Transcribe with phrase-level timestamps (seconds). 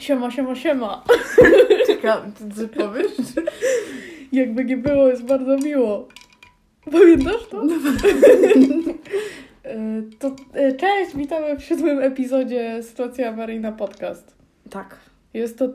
[0.00, 1.04] Siema, siema, siema.
[1.86, 3.12] Czekam, ty powiesz?
[4.32, 6.08] Jakby nie było, jest bardzo miło.
[6.92, 7.62] Pamiętasz to?
[9.64, 14.34] E, to e, cześć, witamy w siódmym epizodzie Sytuacja Awaryjna Podcast.
[14.70, 14.96] Tak.
[15.34, 15.68] Jest to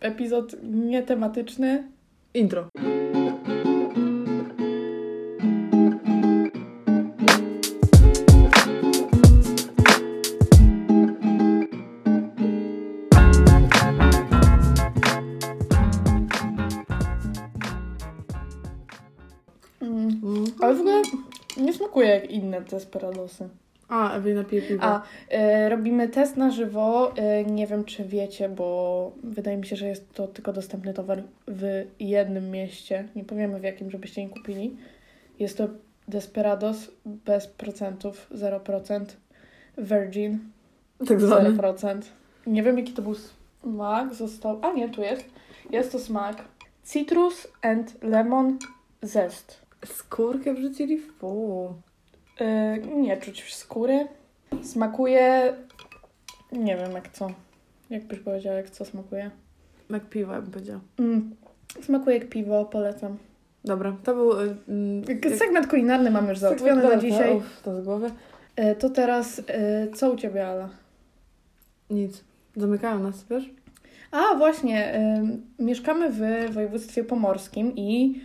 [0.00, 1.88] epizod nietematyczny.
[2.34, 2.68] Intro.
[22.60, 23.48] Inne Desperadosy.
[23.88, 24.84] A, Ewelina pije piwo.
[24.84, 27.12] A, e, robimy test na żywo.
[27.16, 31.22] E, nie wiem, czy wiecie, bo wydaje mi się, że jest to tylko dostępny towar
[31.48, 33.08] w jednym mieście.
[33.16, 34.76] Nie powiemy w jakim, żebyście nie kupili.
[35.38, 35.68] Jest to
[36.08, 39.04] Desperados bez procentów, 0%.
[39.78, 40.38] Virgin,
[41.08, 41.50] tak zwany.
[41.50, 42.00] 0%.
[42.46, 44.14] Nie wiem, jaki to był smak.
[44.14, 44.58] Został.
[44.62, 45.24] A nie, tu jest.
[45.70, 46.44] Jest to smak
[46.84, 48.58] Citrus and Lemon
[49.02, 49.60] Zest.
[49.84, 51.74] Skórkę wrzucili w pół.
[52.40, 54.06] E, nie czuć skóry.
[54.62, 55.54] Smakuje.
[56.52, 57.30] Nie wiem jak co.
[57.90, 59.30] Jak byś powiedziała, jak co smakuje?
[59.90, 60.80] Jak piwo, jakbym powiedziała.
[60.98, 61.36] Mm.
[61.82, 63.18] Smakuje jak piwo, polecam.
[63.64, 64.40] Dobra, to był...
[64.40, 67.36] y, mm, jak- Segment kulinarny mam już załatwiony na dzisiaj.
[67.36, 68.10] Uff, to z głowy.
[68.56, 69.42] E, to teraz,
[69.94, 70.68] co u Ciebie, Ala?
[71.90, 72.24] Nic.
[72.56, 73.50] Zamykają nas, wiesz?
[74.10, 75.00] A, właśnie.
[75.58, 78.20] Mieszkamy w województwie pomorskim i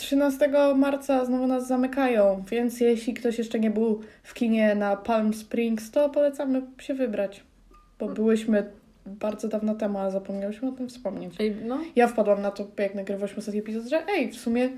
[0.00, 5.34] 13 marca znowu nas zamykają, więc jeśli ktoś jeszcze nie był w kinie na Palm
[5.34, 7.44] Springs, to polecamy się wybrać,
[7.98, 8.70] bo byłyśmy
[9.06, 11.34] bardzo dawno temu, a zapomniałyśmy o tym wspomnieć.
[11.38, 11.78] Ej, no.
[11.96, 14.68] Ja wpadłam na to, jak nagrywałyśmy ostatni epizod, że ej, w sumie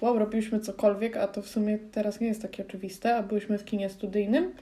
[0.00, 3.64] wow, robiliśmy cokolwiek, a to w sumie teraz nie jest takie oczywiste, a byliśmy w
[3.64, 4.52] kinie studyjnym.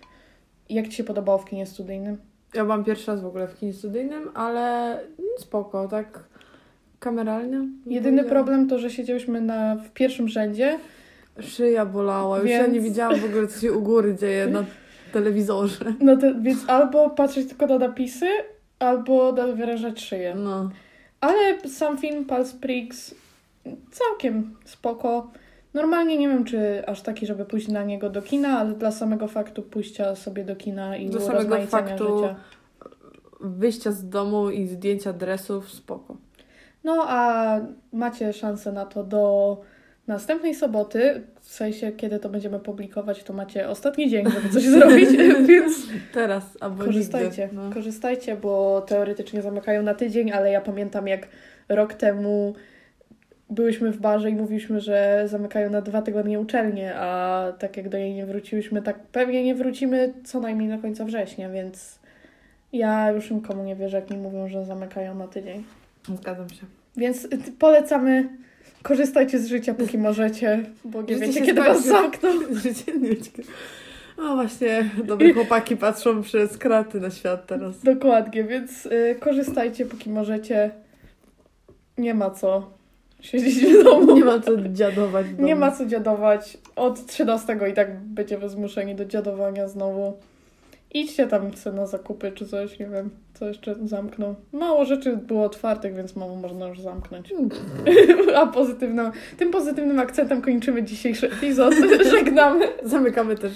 [0.69, 2.19] Jak Ci się podobało w kinie studyjnym?
[2.55, 4.99] Ja byłam pierwszy raz w ogóle w kinie studyjnym, ale
[5.39, 6.25] spoko, tak
[7.03, 7.69] kameralnie.
[7.87, 10.79] Jedyny problem to, że siedziałyśmy na, w pierwszym rzędzie.
[11.41, 14.65] Szyja bolała, już ja Więc- nie widziałam w ogóle, co się u góry dzieje na
[15.13, 15.85] telewizorze.
[16.01, 18.27] No więc albo patrzeć tylko na napisy,
[18.79, 20.35] albo nawyrężać szyję.
[20.35, 20.71] No.
[21.21, 23.15] Ale sam film Pulse Springs
[23.91, 25.31] całkiem spoko.
[25.75, 29.29] Normalnie nie wiem, czy aż taki, żeby pójść na niego do kina, ale dla samego
[29.29, 32.37] faktu pójścia sobie do kina i Do samego faktu życia.
[33.41, 36.17] Wyjścia z domu i zdjęcia dresów, spoko.
[36.85, 37.61] No a
[37.93, 39.61] macie szansę na to do
[40.07, 45.11] następnej soboty, w sensie kiedy to będziemy publikować, to macie ostatni dzień, żeby coś zrobić,
[45.49, 45.73] więc
[46.15, 47.43] Teraz albo korzystajcie.
[47.43, 47.57] nigdy.
[47.57, 47.73] No.
[47.75, 51.29] Korzystajcie, bo teoretycznie zamykają na tydzień, ale ja pamiętam jak
[51.69, 52.55] rok temu
[53.51, 57.99] byłyśmy w barze i mówiliśmy, że zamykają na dwa tygodnie uczelnie, a tak jak do
[57.99, 61.99] niej nie wróciłyśmy, tak pewnie nie wrócimy co najmniej do końca września, więc
[62.73, 65.65] ja już nikomu nie wierzę, jak mi mówią, że zamykają na tydzień.
[66.09, 66.67] Zgadzam się.
[66.97, 68.29] Więc y, polecamy,
[68.83, 72.29] korzystajcie z życia, póki możecie, bo nie wiecie, kiedy was zamkną.
[72.63, 73.43] Życie nie ucieka.
[74.19, 77.81] O właśnie, dobre chłopaki patrzą przez kraty na świat teraz.
[77.83, 80.71] Dokładnie, więc y, korzystajcie, póki możecie.
[81.99, 82.71] Nie ma co
[83.21, 84.17] siedzieć w domu.
[84.17, 85.27] Nie ma co dziadować.
[85.39, 86.59] Nie ma co dziadować.
[86.77, 90.13] Od 13 i tak będziemy zmuszeni do dziadowania znowu.
[90.95, 94.35] Idźcie tam sobie na zakupy czy coś, nie wiem, co jeszcze zamkną.
[94.53, 97.35] Mało rzeczy było otwartych, więc mało można już zamknąć.
[98.37, 101.75] A pozytywną, tym pozytywnym akcentem kończymy dzisiejszy epizod.
[102.11, 103.53] Żegnamy Zamykamy też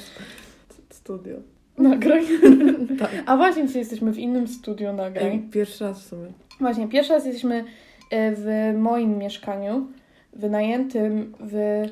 [0.91, 1.37] studio.
[1.79, 2.25] nagrań.
[2.99, 3.11] Tak.
[3.27, 5.27] A właśnie dzisiaj jesteśmy w innym studiu nagrań.
[5.27, 6.27] Ej, pierwszy raz w sumie.
[6.61, 7.65] Właśnie, pierwszy raz jesteśmy
[8.11, 9.87] e, w moim mieszkaniu,
[10.33, 11.85] wynajętym w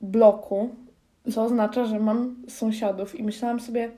[0.00, 0.68] bloku,
[1.32, 3.90] co oznacza, że mam sąsiadów i myślałam sobie,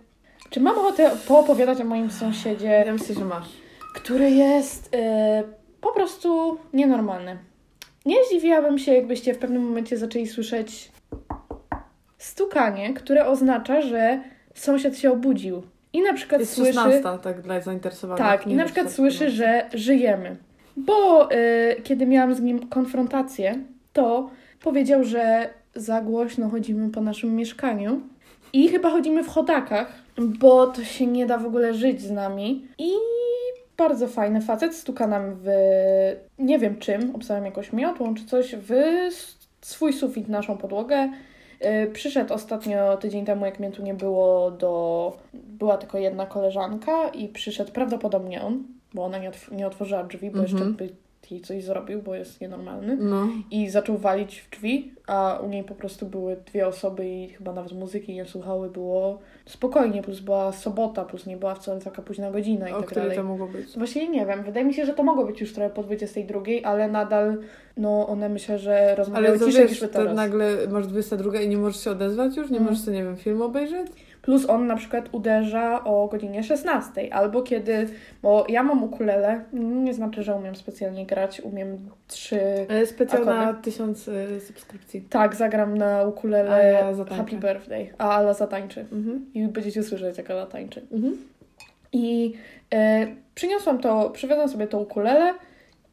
[0.50, 3.48] czy mam ochotę poopowiadać o moim sąsiedzie, Ja myślę, że masz.
[3.94, 5.42] który jest e,
[5.80, 7.38] po prostu nienormalny.
[8.06, 10.92] Nie zdziwiłabym się, jakbyście w pewnym momencie zaczęli słyszeć
[12.18, 14.22] stukanie, które oznacza, że
[14.54, 15.62] sąsiad się obudził.
[15.92, 16.72] I na przykład Jest słyszy...
[16.72, 18.24] 16, tak dla zainteresowanych.
[18.24, 20.36] Tak, i na przykład słyszy, że żyjemy.
[20.76, 21.36] Bo y,
[21.82, 23.58] kiedy miałam z nim konfrontację,
[23.92, 24.30] to
[24.62, 28.00] powiedział, że za głośno chodzimy po naszym mieszkaniu
[28.52, 32.66] i chyba chodzimy w chodakach, bo to się nie da w ogóle żyć z nami.
[32.78, 32.90] I
[33.76, 35.46] bardzo fajny facet stuka nam w
[36.38, 38.72] nie wiem czym, obstawiam jakąś miotłą czy coś, w
[39.60, 41.08] swój sufit, naszą podłogę.
[41.64, 45.16] Y, Przyszedł ostatnio, tydzień temu, jak mnie tu nie było, do.
[45.34, 48.64] Była tylko jedna koleżanka i przyszedł prawdopodobnie on,
[48.94, 50.52] bo ona nie, otw- nie otworzyła drzwi, bo Mhm.
[50.58, 50.88] jeszcze by
[51.30, 52.96] jej coś zrobił, bo jest nienormalny.
[53.00, 53.28] No.
[53.50, 57.52] I zaczął walić w drzwi, a u niej po prostu były dwie osoby i chyba
[57.52, 58.70] nawet muzyki nie słuchały.
[58.70, 62.86] Było spokojnie, plus była sobota, plus nie była wcale taka późna godzina i O tak
[62.86, 63.16] której dalej.
[63.18, 63.76] to mogło być?
[63.76, 66.88] Właśnie nie wiem, wydaje mi się, że to mogło być już trochę po 22, ale
[66.88, 67.36] nadal,
[67.76, 70.16] no one myślę, że rozmawiały Ale to ciszej niż teraz.
[70.16, 72.50] nagle masz 22 i nie możesz się odezwać już?
[72.50, 72.68] Nie Mm.
[72.70, 73.86] możesz sobie, nie wiem, film obejrzeć?
[74.24, 77.88] Plus on na przykład uderza o godzinie 16, albo kiedy,
[78.22, 83.40] bo ja mam ukulele, nie znaczy, że umiem specjalnie grać, umiem trzy, E, Specjal na
[83.40, 83.62] Akordy.
[83.62, 85.00] tysiąc e, subskrypcji.
[85.00, 87.16] tak, zagram na A ukulele ja.
[87.16, 88.80] Happy Birthday, a Ala zatańczy.
[88.80, 89.26] Mhm.
[89.34, 90.82] I będziecie słyszeć, jak Ala tańczy.
[90.92, 91.16] Mhm.
[91.92, 92.34] I
[92.74, 95.34] e, przyniosłam to, przywiozłam sobie to ukulele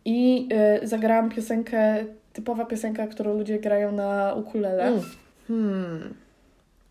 [0.06, 4.84] i e, zagrałam piosenkę, typowa piosenka, którą ludzie grają na ukulele.
[4.88, 5.02] Mm.
[5.48, 6.14] Hmm.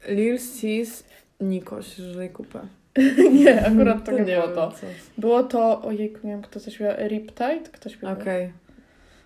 [0.08, 1.04] Lil Sis
[1.40, 2.60] Nikoś, żyj kupę.
[3.44, 4.72] nie, akurat to nie, było to.
[5.18, 7.60] Było to, ojejku, nie wiem, kto to śpiewa, Riptide?
[7.72, 8.12] Kto śpiewa?
[8.12, 8.52] Okej.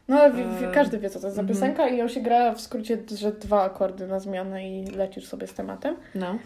[0.08, 1.48] No ale wi- wi- E, każdy wie, co to jest za mhm.
[1.58, 5.46] piosenka i ją się gra w skrócie, że dwa akordy na zmianę i lecisz sobie
[5.46, 5.96] z tematem.
[6.14, 6.38] No.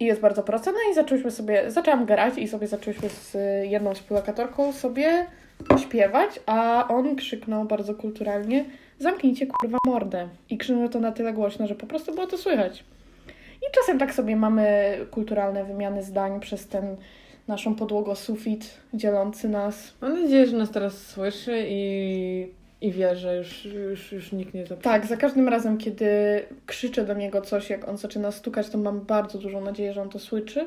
[0.00, 0.70] I jest bardzo prosta.
[0.72, 3.36] No i zaczęłyśmy sobie, zaczęłam grać i sobie zaczęłyśmy z
[3.70, 5.26] jedną współlokatorką sobie
[5.78, 8.64] śpiewać, a on krzyknął bardzo kulturalnie
[8.98, 10.28] zamknijcie kurwa mordę.
[10.50, 12.84] I krzyknął to na tyle głośno, że po prostu było to słychać.
[13.56, 16.96] I czasem tak sobie mamy kulturalne wymiany zdań przez ten
[17.48, 19.94] naszą podłogosufit dzielący nas.
[20.00, 24.66] Mam nadzieję, że nas teraz słyszy i, i wie, że już, już, już nikt nie
[24.66, 24.82] zaprzeczy.
[24.82, 26.06] Tak, za każdym razem, kiedy
[26.66, 30.08] krzyczę do niego coś, jak on zaczyna stukać, to mam bardzo dużą nadzieję, że on
[30.08, 30.66] to słyszy.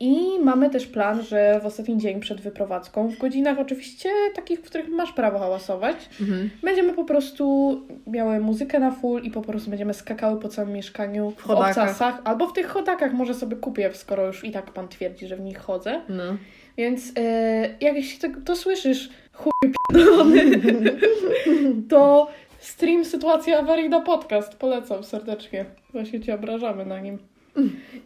[0.00, 4.62] I mamy też plan, że w ostatni dzień przed wyprowadzką, w godzinach oczywiście takich, w
[4.62, 6.50] których masz prawo hałasować, Mhm.
[6.62, 11.30] będziemy po prostu miały muzykę na full i po prostu będziemy skakały po całym mieszkaniu
[11.30, 11.70] w, chodakach.
[11.70, 15.36] obcasach, albo w tych chodakach może sobie kupię, skoro już i tak pan twierdzi, że
[15.36, 16.00] w nich chodzę.
[16.08, 16.36] No.
[16.76, 17.22] Więc e,
[17.80, 19.52] jak jeśli to, to słyszysz, chuj
[19.92, 20.42] pierdolony,
[21.90, 22.28] to
[22.58, 24.56] stream Sytuacja Awaryjna podcast.
[24.56, 25.64] Polecam serdecznie.
[25.92, 27.18] Właśnie Cię obrażamy na nim.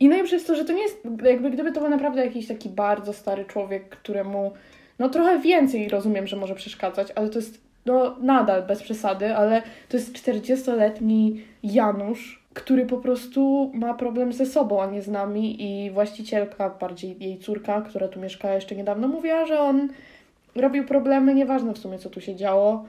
[0.00, 2.68] I najlepsze jest to, że to nie jest, jakby gdyby to był naprawdę jakiś taki
[2.68, 4.52] bardzo stary człowiek, któremu
[4.98, 9.62] no trochę więcej rozumiem, że może przeszkadzać, ale to jest no nadal bez przesady, ale
[9.88, 15.62] to jest 40-letni Janusz, który po prostu ma problem ze sobą, a nie z nami
[15.62, 19.88] i właścicielka, bardziej jej córka, która tu mieszkała jeszcze niedawno, mówiła, że on
[20.54, 22.84] robił problemy, nieważne w sumie co tu się działo.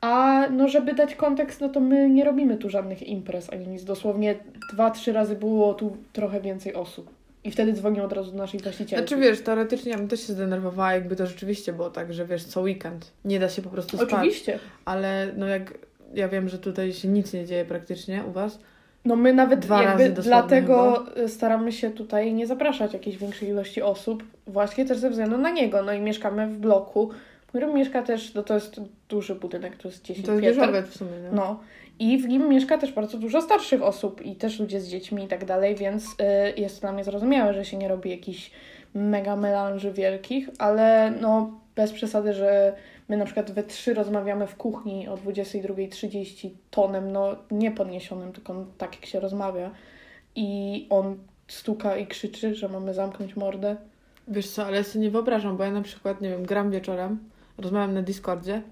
[0.00, 3.84] A no, żeby dać kontekst, no to my nie robimy tu żadnych imprez ani nic.
[3.84, 4.34] Dosłownie
[4.72, 7.10] dwa, trzy razy było tu trochę więcej osób.
[7.44, 9.08] I wtedy dzwonił od razu do naszej właścicielki.
[9.08, 12.44] Znaczy wiesz, teoretycznie ja bym też się zdenerwowała, jakby to rzeczywiście było tak, że wiesz,
[12.44, 14.12] co weekend nie da się po prostu spać.
[14.12, 14.58] Oczywiście.
[14.84, 15.74] Ale no jak
[16.14, 18.58] ja wiem, że tutaj się nic nie dzieje praktycznie u was.
[19.04, 24.24] No my nawet Dwa jakby dlatego staramy się tutaj nie zapraszać jakiejś większej ilości osób,
[24.46, 25.82] właśnie też ze względu na niego.
[25.82, 27.10] No i mieszkamy w bloku,
[27.50, 30.86] w którym mieszka też, no to jest duży budynek, to jest 10 To jest pięter.
[30.86, 31.30] w sumie, nie?
[31.32, 31.60] No.
[31.98, 35.28] I w nim mieszka też bardzo dużo starszych osób i też ludzie z dziećmi i
[35.28, 38.50] tak dalej, więc y, jest dla mnie zrozumiałe, że się nie robi jakichś
[38.94, 42.72] mega melanży wielkich, ale no bez przesady, że
[43.08, 48.66] my na przykład we trzy rozmawiamy w kuchni o 22.30 tonem, no nie podniesionym, tylko
[48.78, 49.70] tak jak się rozmawia
[50.36, 51.18] i on
[51.48, 53.76] stuka i krzyczy, że mamy zamknąć mordę.
[54.28, 57.18] Wiesz co, ale ja sobie nie wyobrażam, bo ja na przykład, nie wiem, gram wieczorem,
[57.60, 58.62] rozmawiam na Discordzie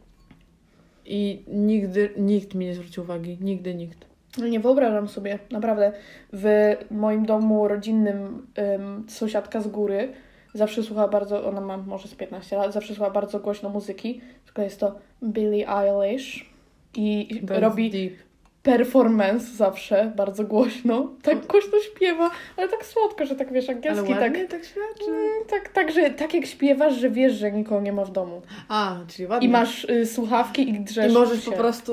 [1.04, 3.38] i nigdy nikt mi nie zwrócił uwagi.
[3.40, 4.06] Nigdy nikt.
[4.50, 5.92] Nie wyobrażam sobie, naprawdę.
[6.32, 10.12] W moim domu rodzinnym ym, sąsiadka z góry
[10.54, 14.62] zawsze słucha bardzo, ona ma może z 15 lat, zawsze słucha bardzo głośno muzyki, tylko
[14.62, 16.50] jest to Billie Eilish
[16.94, 18.27] i robi deep.
[18.62, 24.08] Performance zawsze bardzo głośno, tak głośno śpiewa, ale tak słodko, że tak wiesz, Ale angielski,
[24.08, 25.10] tak, ładnie tak świadczy.
[25.10, 28.42] Mm, tak, tak, że tak jak śpiewasz, że wiesz, że nikogo nie ma w domu.
[28.68, 29.48] A, czyli ładnie.
[29.48, 31.50] I masz y, słuchawki i drzesz I możesz się.
[31.50, 31.92] po prostu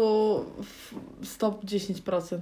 [1.23, 2.37] stop 10%.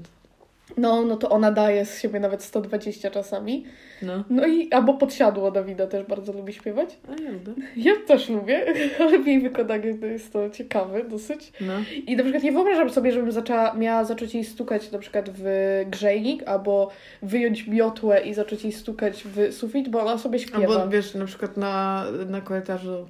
[0.77, 3.65] No, no to ona daje z siebie nawet 120 czasami.
[4.01, 4.23] No.
[4.29, 6.97] No i albo podsiadło Dawida też bardzo lubi śpiewać.
[7.07, 7.53] A ja lubię.
[7.75, 8.65] Ja też lubię,
[8.99, 11.53] ale w jej wykonaniu to jest to ciekawe dosyć.
[11.61, 11.73] No.
[12.07, 15.45] I na przykład nie wyobrażam sobie, żebym zaczęła, miała zacząć jej stukać na przykład w
[15.87, 16.89] grzejnik, albo
[17.21, 20.73] wyjąć miotłę i zacząć jej stukać w sufit, bo ona sobie śpiewa.
[20.73, 23.07] Albo wiesz, na przykład na, na korytarzu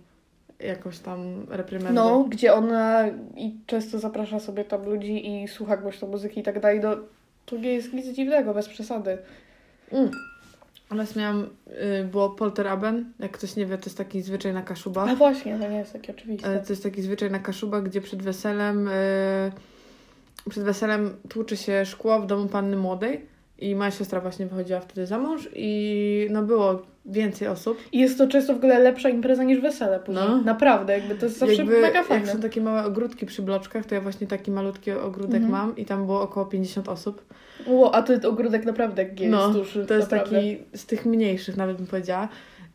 [0.59, 1.93] jakąś tam reprymendę.
[1.93, 3.05] No, gdzie ona
[3.35, 6.95] i często zaprasza sobie tam ludzi i słucha głośno muzyki i tak dalej, no
[7.45, 9.17] to nie jest nic dziwnego, bez przesady.
[9.91, 10.11] Mm.
[10.89, 11.49] Oraz miałam,
[12.01, 15.09] y, było polteraben, jak ktoś nie wie, to jest taki zwyczaj na Kaszubach.
[15.09, 16.49] A właśnie, to nie jest takie oczywiste.
[16.49, 19.51] E, To jest taki zwyczaj na Kaszubach, gdzie przed weselem, e,
[20.49, 25.07] przed weselem tłuczy się szkło w domu panny młodej I moja siostra właśnie wychodziła wtedy
[25.07, 27.77] za mąż i no było więcej osób.
[27.91, 30.25] I jest to często w ogóle lepsza impreza niż wesele później.
[30.29, 30.41] No.
[30.41, 32.31] Naprawdę, jakby to jest zawsze Jakby, mega jak fajne.
[32.31, 35.51] są takie małe ogródki przy bloczkach, to ja właśnie taki malutki ogródek Mhm.
[35.51, 37.33] mam i tam było około 50 osób.
[37.67, 39.85] Ło, a to ogródek naprawdę jest No, duży.
[39.85, 40.35] To jest naprawdę.
[40.35, 42.27] taki z tych mniejszych nawet bym powiedziała.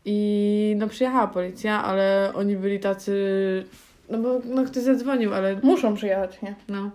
[0.04, 3.14] I no przyjechała policja, ale oni byli tacy...
[4.10, 6.54] No bo no, ktoś zadzwonił, ale Muszą przyjechać, nie?
[6.68, 6.90] no...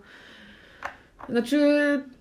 [1.30, 1.58] Znaczy,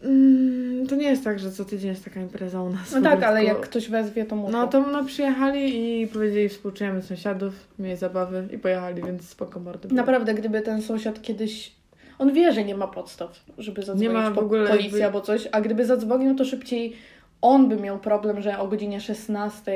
[0.03, 2.93] mm, to nie jest tak, że co tydzień jest taka impreza u nas.
[2.93, 4.53] No tak, ale jak ktoś wezwie, to muszą.
[4.53, 9.89] No to no, przyjechali i powiedzieli współczujemy sąsiadów, mieli zabawy i pojechali, więc spoko mordy.
[9.89, 9.97] było.
[9.97, 11.73] Naprawdę, gdyby ten sąsiad kiedyś...
[12.19, 15.21] On wie, że nie ma podstaw, żeby zadzwonić ma w po ogóle policji jakby- albo
[15.21, 16.97] coś, a gdyby zadzwonił, to szybciej
[17.43, 19.73] on by miał problem, że o godzinie 16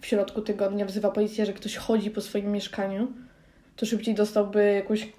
[0.00, 3.08] w środku tygodnia wzywa policję, że ktoś chodzi po swoim mieszkaniu,
[3.82, 5.12] to szybciej dostałby jakąś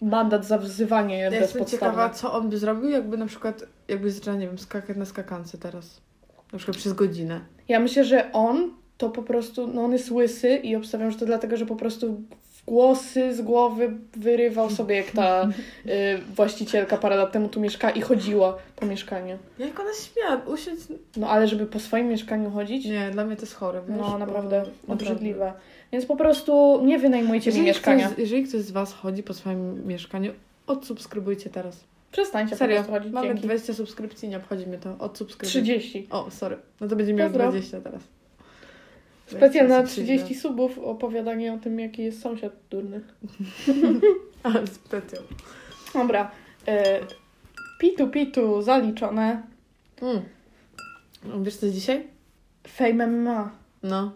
[0.00, 2.14] mandat za wzywanie Ja jestem ciekawa, bezpodstawne.
[2.14, 6.00] co on by zrobił, jakby na przykład, jakby zaczęła, nie wiem, skakać na skakance teraz.
[6.52, 7.40] Na przykład przez godzinę.
[7.68, 11.26] Ja myślę, że on to po prostu, no on jest łysy i obstawiam, że to
[11.26, 12.22] dlatego, że po prostu
[12.66, 15.48] głosy z głowy wyrywał sobie, jak ta y,
[16.34, 19.38] właścicielka parę lat temu tu mieszkała i chodziła po mieszkaniu.
[19.58, 20.80] Jak ona śmiała, usiądź...
[21.16, 23.96] No ale żeby po swoim mieszkaniu chodzić, Nie, dla mnie to jest chore, wiesz?
[23.98, 25.52] no bo- naprawdę obrzydliwe.
[25.92, 28.06] Więc po prostu nie wynajmujcie mi Jeżeli mieszkania.
[28.06, 30.32] ktoś, jeżeli ktoś z Was chodzi po swoim mieszkaniu,
[30.66, 31.84] odsubskrybujcie teraz.
[32.12, 33.42] Przestańcie Serio, po prostu mamy Dzięki.
[33.42, 34.96] 20 subskrypcji, nie obchodzi mnie to.
[34.98, 35.48] Odsubskrybuj.
[35.50, 36.06] 30.
[36.10, 36.56] O, sorry.
[36.80, 37.48] No to będzie miał Pozdro.
[37.50, 38.02] 20 teraz.
[39.26, 43.00] Specjalnie na 20 30 subów opowiadanie o tym, jaki jest sąsiad durny.
[44.42, 45.22] Ale specjal.
[45.94, 46.30] Dobra.
[46.68, 46.72] Y,
[47.80, 49.42] pitu pitu zaliczone.
[50.02, 50.22] Mm.
[51.44, 52.06] Wiesz co jest dzisiaj?
[52.68, 53.50] Fame MMA
[53.82, 54.12] No.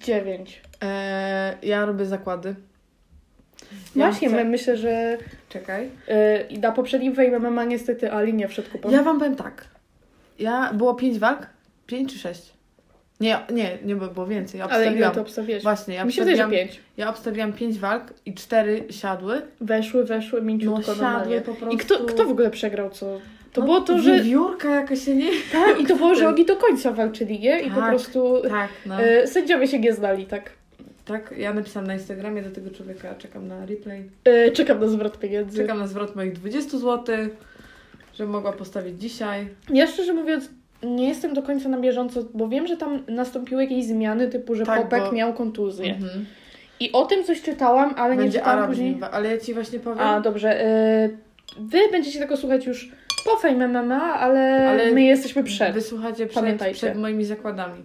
[0.00, 0.62] 9.
[0.80, 2.54] Eee, ja robię zakłady.
[3.96, 5.18] Ja Właśnie, chcę- my myślę, że
[5.48, 5.84] Czekaj.
[5.84, 5.90] y,
[6.50, 8.92] i na poprzednim Fame MMA niestety Ali nie wszedł kupon.
[8.92, 9.64] Ja wam powiem tak.
[10.38, 11.46] Ja, było 5 walk?
[11.86, 12.52] 5 czy 6?
[13.20, 14.58] Nie, nie, nie było, było więcej.
[14.58, 15.14] Ja Ale ile obstawiłam.
[15.14, 15.62] to obstawiłeś?
[15.62, 16.80] Właśnie, ja Mi się wydaje, że obstawiłam, 5.
[16.96, 19.42] ja obstawiłam 5 walk i 4 siadły.
[19.60, 21.40] Weszły, weszły, No mięciutko siadły normalnie.
[21.40, 21.74] po prostu.
[21.76, 23.20] I kto, kto w ogóle przegrał co?
[23.52, 24.12] To no, było to, że...
[24.14, 25.30] Wiewiórka jakaś się nie...
[25.52, 27.60] Tak, i to było, że oni do końca walczyli, nie?
[27.60, 29.04] I po Tak, prostu Tak, no.
[29.04, 30.50] y, sędziowie się nie znali, tak?
[31.08, 34.10] Tak, ja napisałam na Instagramie do tego człowieka, czekam na replay.
[34.28, 35.56] Y, czekam na zwrot pieniędzy.
[35.58, 37.16] Czekam na zwrot moich 20 zł,
[38.14, 39.48] że mogła postawić dzisiaj.
[39.72, 40.50] Ja szczerze mówiąc
[40.82, 44.66] nie jestem do końca na bieżąco, bo wiem, że tam nastąpiły jakieś zmiany typu, że
[44.66, 45.94] Tak, Popek bo- miał kontuzję.
[45.94, 46.26] Mhm.
[46.80, 48.98] I o tym coś czytałam, ale nie Będzie czytałam Arab później.
[49.12, 49.98] ale ja ci właśnie powiem.
[50.00, 50.66] A, dobrze.
[51.06, 51.16] Y,
[51.60, 52.92] wy będziecie tego słuchać już
[53.24, 55.74] po Fame MMA, ale, Ale my jesteśmy przed.
[55.74, 56.76] Wysłuchacie przed, Pamiętajcie.
[56.76, 57.82] przed moimi zakładami.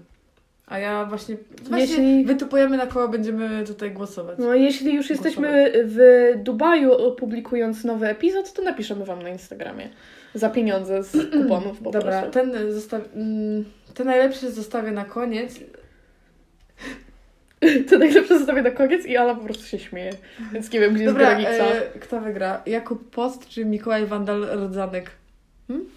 [0.68, 1.38] A ja właśnie,
[1.70, 4.38] właśnie Jeśli- wytypujemy na koło będziemy tutaj głosować.
[4.40, 9.90] No, jeśli już jesteśmy w Dubaju opublikując nowy epizod, to napiszemy Wam na Instagramie.
[10.34, 12.32] Za pieniądze z kuponów po Dobra, prostu.
[12.32, 13.02] ten, zostaw...
[13.16, 15.60] mm, ten najlepszy zostawię na koniec.
[17.90, 20.12] To najlepsze zostawię na koniec i Ala po prostu się śmieje.
[20.54, 21.66] Więc nie wiem, gdzie jest Dobra, granica.
[21.66, 22.62] e, kto wygra?
[22.66, 25.12] Jakub Post czy Mikołaj Wandal Rodzanek?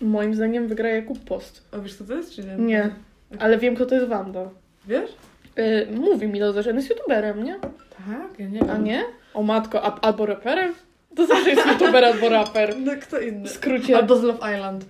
[0.00, 1.68] Moim zdaniem wygra Jakub Post.
[1.72, 2.56] A wiesz co to jest, czy nie?
[2.56, 2.90] Nie,
[3.38, 4.50] ale wiem, kto to jest Wanda.
[4.86, 5.10] Wiesz?
[5.58, 7.58] Y, mówi mi to, że on jest youtuberem, nie?
[8.06, 8.70] Tak, ja nie wiem.
[8.70, 9.04] A nie?
[9.34, 10.74] O matko, a, albo raperem?
[11.16, 12.74] To zawsze jest youtuber albo raper.
[12.78, 13.48] No kto inny?
[13.48, 13.96] W skrócie.
[13.96, 14.84] Albo z Love Island.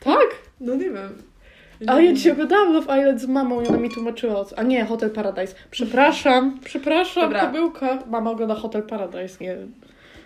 [0.00, 0.26] Tak?
[0.60, 1.22] No nie wiem.
[1.86, 2.16] A nie ja wiem.
[2.16, 4.58] dzisiaj oglądałam Love Island z mamą i ona mi tłumaczyła o co.
[4.58, 5.54] A nie, Hotel Paradise.
[5.70, 7.46] Przepraszam, przepraszam, Dobra.
[7.46, 7.98] pomyłka.
[8.06, 9.56] Mama ogląda Hotel Paradise, nie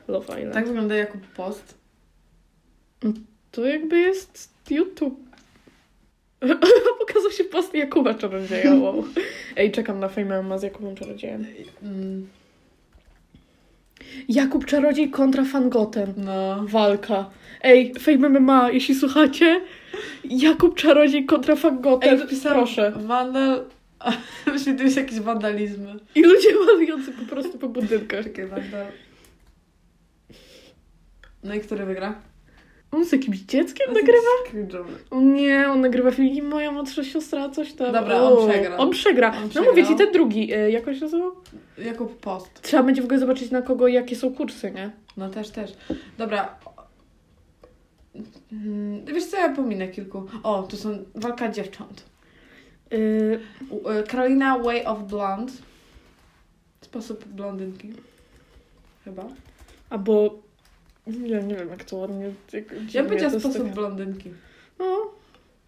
[0.08, 0.54] Love Island.
[0.54, 1.78] Tak wygląda Jakub Post.
[3.50, 5.24] To jakby jest YouTube.
[7.00, 9.04] Pokazał się post Jakuba Czarodzieja, wow.
[9.56, 11.46] Ej, czekam na Fame MMA z Jakubem Czarodziejem.
[11.82, 12.26] Mm,
[14.28, 16.12] Jakub Czarodziej kontra Fangotem.
[16.16, 16.64] no.
[16.64, 17.30] Walka.
[17.62, 19.60] Ej, Fame MMA, jeśli słuchacie,
[20.24, 22.92] Jakub Czarodziej kontra Fangotem, Ej, proszę.
[22.96, 23.64] Wandal...
[24.52, 25.94] Myślę, to jest jakieś wandalizmy.
[26.14, 28.24] I ludzie malujący po prostu po budynkach.
[28.24, 28.86] Czekaj, Wandal...
[31.44, 32.20] No i który wygra?
[32.94, 34.18] On z jakimś dzieckiem On nagrywa?
[34.44, 34.92] jest cringe'owy.
[35.10, 37.92] O nie, on nagrywa film moja młodsza siostra, coś tam.
[37.92, 38.76] Dobra, O, on przegra.
[38.76, 39.28] On przegra.
[39.36, 39.74] On No przegrał.
[39.74, 41.30] mówię ci, ten drugi, e, jak on się nazywał?
[41.78, 42.62] Jakub Post.
[42.62, 44.90] Trzeba będzie w ogóle zobaczyć na kogo, jakie są kursy, nie?
[45.16, 45.72] No też, też.
[46.18, 46.58] Dobra.
[48.52, 50.26] Mm, Wiesz co, ja pominę kilku.
[50.42, 52.04] O, tu są walka dziewcząt.
[52.90, 53.40] Yy,
[54.08, 55.52] Karolina Way of Blonde.
[56.80, 57.92] Sposób blondynki.
[59.04, 59.24] Chyba.
[59.90, 60.43] albo...
[61.06, 62.32] Nie, nie wiem, jak to ładnie...
[62.52, 64.30] Jak, Ja to jest sposób tak- blondynki.
[64.78, 65.11] No,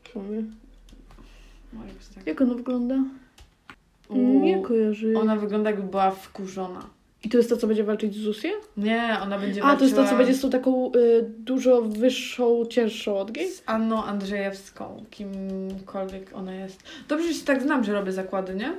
[0.05, 0.43] w sumie.
[1.73, 1.81] No,
[2.15, 2.27] tak.
[2.27, 2.95] Jak ona wygląda?
[4.09, 5.15] Uuu, Nie kojarzy.
[5.19, 6.87] Ona wygląda jakby była wkurzona.
[7.25, 8.51] I to jest to, co będzie walczyć z Zusię?
[8.77, 11.83] Nie, ona będzie A, to jest to, co walczyła będzie z tą taką y, dużo
[11.83, 13.49] wyższą, cięższą od Gay?
[13.51, 16.83] z Anną Andrzejewską, kimkolwiek ona jest.
[17.09, 18.73] Dobrze, że się tak znam, że robię zakłady, nie?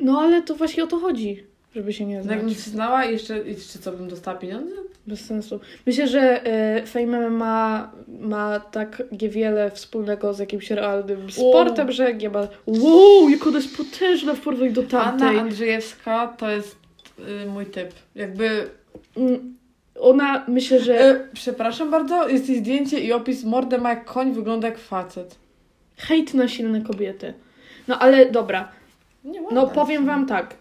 [0.00, 1.42] No ale to właśnie o to chodzi,
[1.74, 2.36] żeby się nie No znać.
[2.36, 4.74] jakbym się znała i jeszcze, jeszcze co, bym dostała pieniądze?
[5.06, 5.60] Bez sensu.
[5.86, 6.46] Myślę, że
[6.82, 7.90] y, Fame ma,
[8.20, 12.48] ma tak wiele wspólnego z jakimś realnym sportem, że nie ma.
[12.66, 15.28] Wow, jak ona jest potężna w porównaniu do tamtej.
[15.28, 16.76] Anna Andrzejewska to jest
[17.18, 17.92] y, mój typ.
[18.14, 18.70] Jakby
[19.16, 19.56] Mm,
[20.00, 21.00] Ona, myślę, że.
[21.00, 25.38] E, przepraszam bardzo, jest jej zdjęcie i opis mordę ma jak koń, wygląda jak facet.
[25.96, 27.34] Hejt na silne kobiety.
[27.88, 28.68] No ale dobra,
[29.52, 30.54] no powiem wam tak.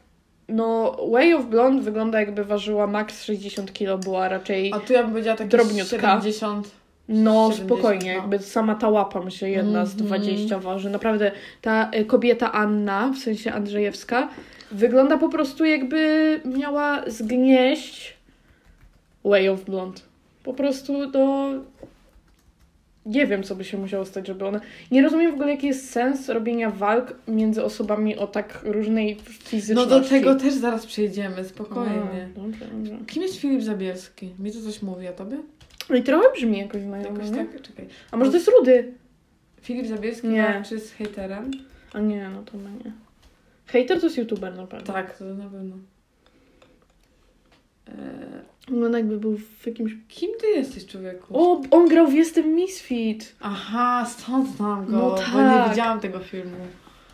[0.50, 4.74] No, Way of Blonde wygląda jakby ważyła max 60 kg, była raczej.
[4.74, 5.98] A tu ja bym powiedziała takie Drobniutka.
[5.98, 6.72] 70.
[7.10, 8.18] No, 70, spokojnie, no.
[8.22, 10.08] jakby sama ta łapa, myślę, jedna z Mhm.
[10.22, 10.90] 20 waży.
[10.90, 14.30] Naprawdę ta y, kobieta Anna, w sensie Andrzejewska,
[14.72, 18.18] wygląda po prostu jakby miała zgnieść
[19.26, 20.02] Way of Blonde.
[20.44, 21.50] Po prostu, no...
[23.10, 24.62] Nie wiem, co by się musiało stać, żeby ona...
[24.92, 29.22] Nie rozumiem w ogóle, jaki jest sens robienia walk między osobami o tak różnej No
[29.34, 29.90] fizyczności.
[29.90, 32.28] do tego też zaraz przejdziemy, spokojnie.
[32.36, 32.98] A, dobrze, dobrze.
[33.08, 34.34] Kim jest Filip Zabielski?
[34.40, 35.38] Mi to coś mówi o tobie?
[35.90, 37.88] No i trochę brzmi jakoś znajomo, Jakoś tak, czekaj.
[38.12, 38.94] A może to jest Rudy?
[39.62, 40.44] Filip Zabielski Nie.
[40.44, 41.52] walczy z hejterem?
[41.94, 42.92] A nie, no to no nie.
[43.66, 44.94] Hater to jest youtuber na pewno.
[44.94, 45.76] Tak, to na pewno.
[48.68, 49.92] Wygląda jakby był w jakimś...
[50.08, 51.26] kim ty jesteś, człowieku?
[51.38, 53.36] O, on grał w Jestem Misfit.
[53.40, 55.28] Aha, stąd znam go, No bo tak.
[55.66, 56.58] nie widziałam tego filmu.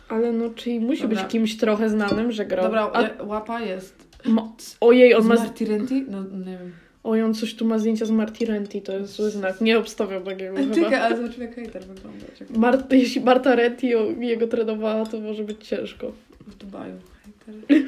[0.08, 1.22] Ale no, czyli musi Dobra.
[1.22, 2.64] być kimś trochę znanym, że grał.
[2.64, 4.06] Dobra, A, ja- łapa jest.
[4.24, 5.36] ma, ojej, on z ma...
[5.36, 5.40] Z...
[5.40, 6.04] Marty Renty?
[6.10, 6.72] No nie wiem.
[7.04, 9.60] Oj, on coś tu ma zdjęcia z Marty Renty, to jest zły znak.
[9.60, 10.98] Nie obstawiam takiego Czekaj, chyba.
[11.00, 12.26] ale zobacz jak hejter wygląda.
[12.38, 12.98] Czekaj.
[13.00, 16.12] Jeśli Marta Renty ją- jego trenowała, to może być ciężko.
[16.46, 16.94] W Dubaju
[17.46, 17.82] hejter.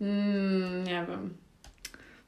[0.00, 1.34] Mm, nie wiem.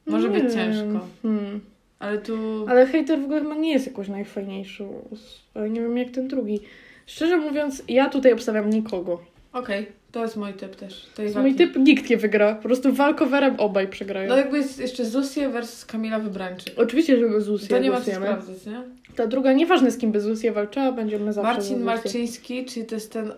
[0.07, 0.83] Może być Nie ciężko.
[0.83, 1.01] wiem.
[1.23, 1.61] Hmm.
[1.99, 2.67] Ale tu...
[2.69, 5.09] Ale hater w ogóle chyba nie jest jakoś najfajniejszą.
[5.55, 6.61] Ale nie wiem jak ten drugi.
[7.07, 9.23] Szczerze mówiąc, ja tutaj obstawiam nikogo.
[9.53, 11.07] Okej, to jest mój typ też.
[11.15, 12.55] Tej Mój typ nikt nie wygra.
[12.55, 14.29] Po prostu walkowerem obaj przegrają.
[14.29, 16.75] No jakby jest jeszcze Zusie versus Kamila Wybrańczyk.
[16.77, 18.83] Oczywiście, że Zuzję To nie ma co sprawdzać, nie?
[19.17, 21.83] Ta druga, nieważne z kim by Zuzję walczyła, będziemy zawsze za Marcin.
[21.83, 23.33] Marczyński, czyli to jest ten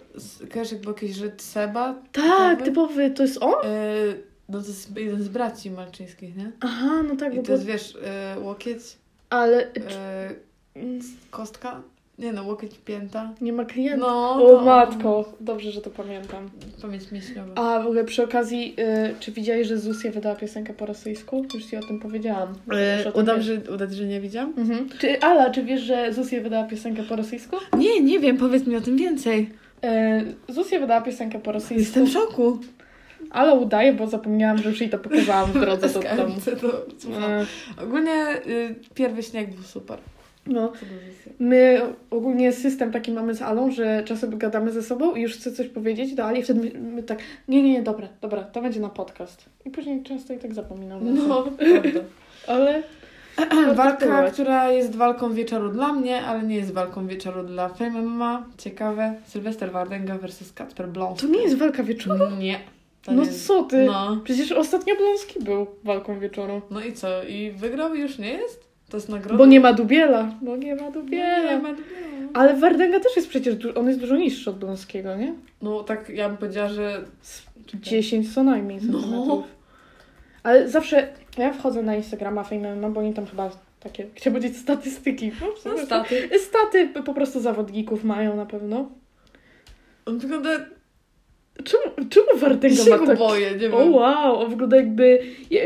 [0.53, 1.95] kojarzysz jak był jakiś Żyd Seba?
[2.13, 2.65] Tak, typowy?
[2.65, 3.51] typowy, to jest on?
[3.51, 6.51] Yy, no to jest jeden z braci Marczyńskich, nie?
[6.61, 7.95] Aha, no tak, I to jest, wiesz,
[8.37, 8.83] yy, łokieć,
[9.31, 9.69] Ale
[10.77, 10.83] yy,
[11.31, 11.83] kostka?
[12.21, 13.31] Nie no, łokieć, pięta.
[13.41, 14.07] nie ma klienta.
[14.07, 16.51] No, o to- matko, dobrze, że to pamiętam.
[16.83, 17.55] Pamięć mięśniowa.
[17.55, 18.77] A w ogóle przy okazji,
[19.11, 21.47] y, czy widziałeś, że Zuzja wydała piosenkę po rosyjsku?
[21.55, 22.49] Już ci o tym powiedziałam.
[23.09, 24.55] O tym udam, że, udać, że nie widziałam?
[24.57, 24.89] Mhm.
[24.99, 27.57] Czy, Ala, czy wiesz, że Zuzja wydała piosenkę po rosyjsku?
[27.79, 29.51] Nie, nie wiem, powiedz mi o tym więcej.
[30.71, 31.81] Y, wydała piosenkę po rosyjsku.
[31.81, 32.59] Jestem w szoku.
[33.31, 36.35] Ale udaję, bo zapomniałam, że już jej to pokazałam w drodze do domu.
[36.41, 37.23] SKMC to słucham.
[37.23, 37.47] E,
[37.83, 39.99] Ogólnie y, pierwszy śnieg był super.
[40.47, 40.73] No,
[41.39, 45.53] my ogólnie system taki mamy z Alą, że czasem gadamy ze sobą i już chcę
[45.53, 48.81] coś powiedzieć do Ali wtedy my, my tak, nie, nie, nie, dobra, dobra, to będzie
[48.81, 49.45] na podcast.
[49.65, 51.01] I później często i tak zapominam.
[51.29, 52.01] No, prawda.
[52.47, 52.83] Ale
[53.75, 58.47] Walka, która jest walką wieczoru dla mnie, ale nie jest walką wieczoru dla Fame MMA.
[58.59, 59.15] Ciekawe.
[59.27, 61.27] Sylwester Wardenga versus Kacper Bląski.
[61.27, 62.31] to nie jest walka wieczoru.
[62.39, 62.61] Nie.
[63.07, 63.47] No nie jest.
[63.47, 63.85] co ty?
[63.85, 64.21] No.
[64.25, 66.63] Przecież ostatnio Bląski był walką wieczoru.
[66.71, 67.23] no i co?
[67.25, 68.70] I wygrał już nie jest?
[68.91, 69.39] To jest nagroda?
[69.39, 70.35] Bo nie ma Dubiela.
[70.43, 71.51] Bo nie ma No, Dubiela.
[71.55, 72.29] nie ma dubiela.
[72.35, 75.35] Ale Wardenga też jest przecież, du- on jest dużo niższy od Bląskiego, nie?
[75.63, 77.05] No tak ja bym powiedziała, że...
[77.75, 79.47] 10 co najmniej No.
[80.43, 83.51] Ale zawsze, ja wchodzę na Instagrama Fame MMA, bo oni tam chyba
[83.81, 85.33] takie, chciałbym powiedzieć statystyki.
[85.41, 86.29] No, No, staty.
[86.39, 88.89] Staty po prostu zawodników mają na pewno.
[90.07, 90.51] On wygląda...
[91.65, 93.19] Czemu, czemu Wardenga Ja się ma go tak...
[93.19, 93.75] boję, nie wiem.
[93.75, 95.19] O wow, on wygląda jakby...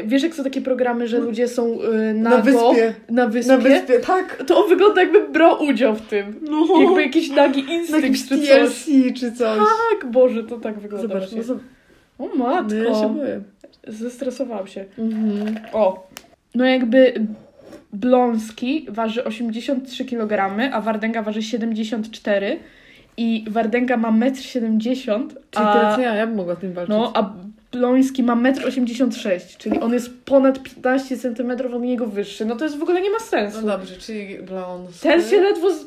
[0.05, 2.95] Wiesz jak są takie programy, że ludzie są y, Na nago, wyspie.
[3.11, 3.53] na wyspie?
[3.53, 4.43] Na wyspie, tak.
[4.47, 6.41] To on wygląda jakby brał udział w tym.
[6.51, 6.81] No.
[6.83, 8.85] Jakby jakiś nagi Na instynkt czy coś.
[9.15, 9.59] Czy coś.
[9.59, 11.55] Tak, Boże, to tak wygląda Zobacz, właśnie.
[12.19, 12.25] no.
[12.27, 12.75] O matko.
[12.75, 13.41] No ja się boję.
[13.87, 14.85] Zestresował się.
[14.99, 15.59] Mhm.
[15.73, 16.07] O,
[16.55, 17.15] no jakby
[17.93, 22.59] Bląski waży 83 kg, a Wardenga waży 74
[23.17, 26.91] i Wardenga ma 1,70 m, Czyli a, teraz ja, ja bym mogła z tym walczyć.
[26.97, 27.33] no, a
[27.73, 32.45] Bloński ma 1,86 m, czyli on jest ponad 15 cm od niego wyższy.
[32.45, 33.67] No to jest w ogóle nie ma No sensu.
[33.67, 35.01] dobrze, czyli Blons.
[35.01, 35.71] Ten się ledwo...
[35.75, 35.87] Z...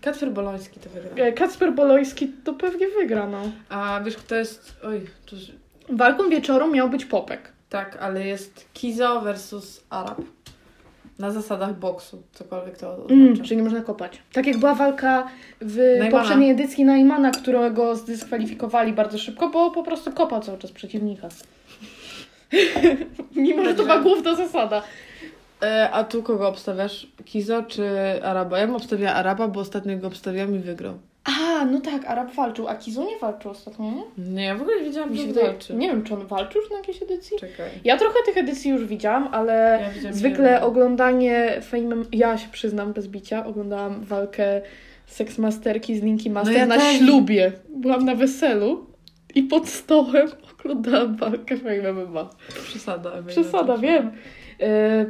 [0.00, 1.26] Kacper Boloński to wygrał.
[1.28, 3.42] e, Kacper Boloński to pewnie wygra, no.
[3.68, 4.76] A wiesz kto jest...
[4.84, 5.36] Oj, tu...
[5.88, 7.52] Walką wieczoru miał być Popek.
[7.68, 10.20] Tak, ale jest Kizo versus Arab.
[11.18, 13.14] Na zasadach boksu, cokolwiek to oznacza.
[13.14, 14.22] Mm, czyli nie można kopać.
[14.32, 15.28] Tak jak była walka
[15.60, 16.10] w Najmana.
[16.22, 21.28] poprzedniej edycji Najmana, którego zdyskwalifikowali bardzo szybko, bo po prostu kopał cały czas przeciwnika.
[23.36, 24.82] Mimo, że to była główna zasada.
[25.62, 27.06] E, a tu kogo obstawiasz?
[27.24, 27.88] Kizo czy
[28.22, 28.58] Araba?
[28.58, 30.98] Ja bym obstawiała Araba, bo ostatnio go obstawiłam i wygrał.
[31.24, 34.32] A, no tak, Arab walczył, a Kizo nie walczył ostatnio, nie?
[34.34, 35.74] Nie, ja w ogóle nie wiedziałam, że walczy.
[35.74, 37.38] nie wiem, czy on walczył już na jakiejś edycji?
[37.38, 37.70] Czekaj.
[37.84, 41.96] Ja trochę tych edycji już widziałam, ale Ja widziałam zwykle oglądanie Fame...
[42.12, 44.62] Ja się przyznam, bez bicia, oglądałam walkę
[45.06, 47.52] Seksmasterki z Linki Master No ja na ślubie.
[47.76, 48.86] Byłam na weselu
[49.34, 50.28] i pod stołem
[50.60, 52.30] oglądałam walkę Fame MMA.
[52.64, 53.10] Przesada.
[53.26, 54.12] Przesada, wiem.
[54.60, 55.06] E,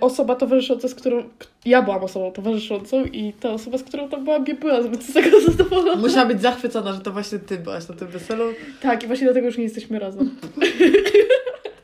[0.00, 1.24] osoba towarzysząca, z którą...
[1.64, 5.12] Ja byłam osobą towarzyszącą i ta osoba, z którą tam byłam, nie była zbyt z
[5.12, 6.02] tego zadowolona.
[6.02, 8.44] Musiała być zachwycona, że to właśnie ty byłaś na tym weselu.
[8.82, 10.30] Tak, i właśnie dlatego już nie jesteśmy razem.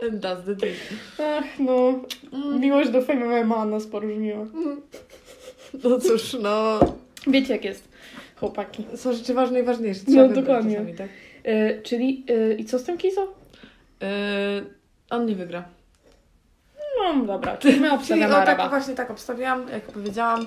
[0.02, 0.72] And that's the deal.
[1.18, 2.00] Ach, no...
[2.58, 4.46] Miłość do Fame MMA nas poróżniła.
[5.84, 6.80] No cóż, no...
[7.26, 7.88] Wiecie jak jest,
[8.36, 8.84] chłopaki.
[8.94, 10.00] Są rzeczy ważne i ważniejsze.
[10.06, 10.74] No, Trzeba wybrać dokładnie.
[10.74, 11.08] Czasami, tak?
[11.44, 12.24] E, czyli...
[12.28, 13.34] e, I co z tym Kizo?
[14.02, 14.62] E,
[15.10, 15.64] on nie wygra.
[17.04, 18.68] No dobra, czyli my Czyli obstawiamy o, tak, Araba.
[18.68, 20.46] właśnie tak obstawiałam, jak powiedziałam.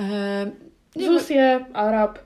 [0.00, 0.46] E,
[0.96, 2.18] nie, Zusję, Arab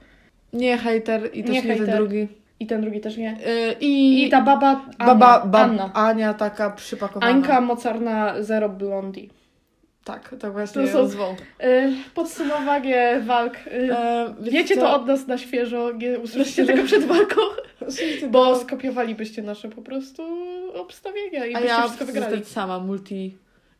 [0.52, 1.96] nie hater i też Nie nie, ten hejter.
[1.96, 2.28] drugi.
[2.60, 3.30] i ten drugi też nie.
[3.46, 5.14] E, I, I ta baba Anna.
[5.14, 5.90] baba, bab, Anna.
[5.94, 7.26] Ania taka przypakowana.
[7.32, 9.30] Ańka mocarna Zero Blondi.
[10.04, 11.36] Tak, tak właśnie To są- zwą.
[11.60, 13.54] E, podsumowanie walk.
[13.66, 17.40] E, wiecie to od nas na świeżo, nie usłyszycie tego przed walką,
[18.30, 20.22] bo skopiowalibyście nasze po prostu
[20.74, 22.44] obstawienia i A byście ja wszystko wygrali.
[22.44, 23.36] sama multi,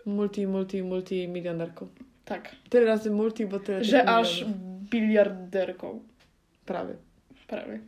[0.07, 1.89] multi, multi, multi milionerką.
[2.25, 4.57] Tak, Tyle razy multi, bo tyle że aż milionów.
[4.91, 6.01] biliarderką.
[6.67, 6.95] Prawie.
[7.47, 7.79] Prawie.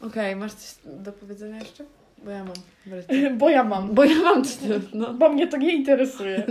[0.00, 1.84] Okej, masz coś do powiedzenia jeszcze?
[2.24, 2.54] Bo ja mam.
[3.38, 3.94] Bo ja mam.
[3.94, 4.42] Bo ja mam.
[4.94, 5.14] No.
[5.14, 6.46] Bo mnie to nie interesuje.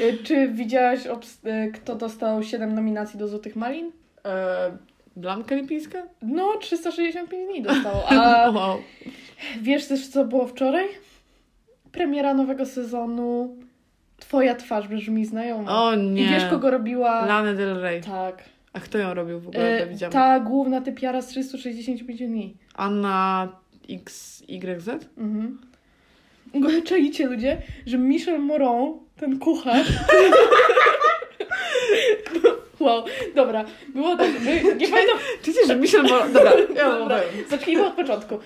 [0.00, 1.00] E, Czy widziałaś,
[1.44, 3.92] e, kto dostał 7 nominacji do Złotych Malin?
[4.24, 4.76] E,
[5.16, 6.02] Blanka Lipińska?
[6.22, 8.08] No, 365 dni dostało.
[8.10, 8.78] A wow.
[9.60, 10.84] wiesz też, co było wczoraj?
[11.92, 13.56] Premiera nowego sezonu.
[14.18, 15.84] Twoja twarz brzmi znajomo.
[15.84, 16.22] O nie.
[16.24, 17.26] I wiesz, kogo robiła?
[17.26, 18.00] Lana Del Rey.
[18.00, 18.44] Tak.
[18.72, 19.64] A kto ją robił w ogóle?
[19.76, 20.12] E, Ja widziałam.
[20.12, 22.56] ta główna typiara z 365 dni.
[22.74, 23.48] Anna
[23.90, 24.88] XYZ?
[25.18, 25.58] Mhm.
[26.88, 29.86] Czajcie ludzie, że Michel Moron, ten kucharz...
[32.80, 33.04] wow,
[33.34, 33.64] dobra.
[33.94, 35.18] Było tak, my, nie pamiętam...
[35.42, 36.32] Ty wiesz, że Michel Moran...
[36.32, 38.34] Dobra, ja Dobra, zacznijmy od początku.
[38.34, 38.38] Y,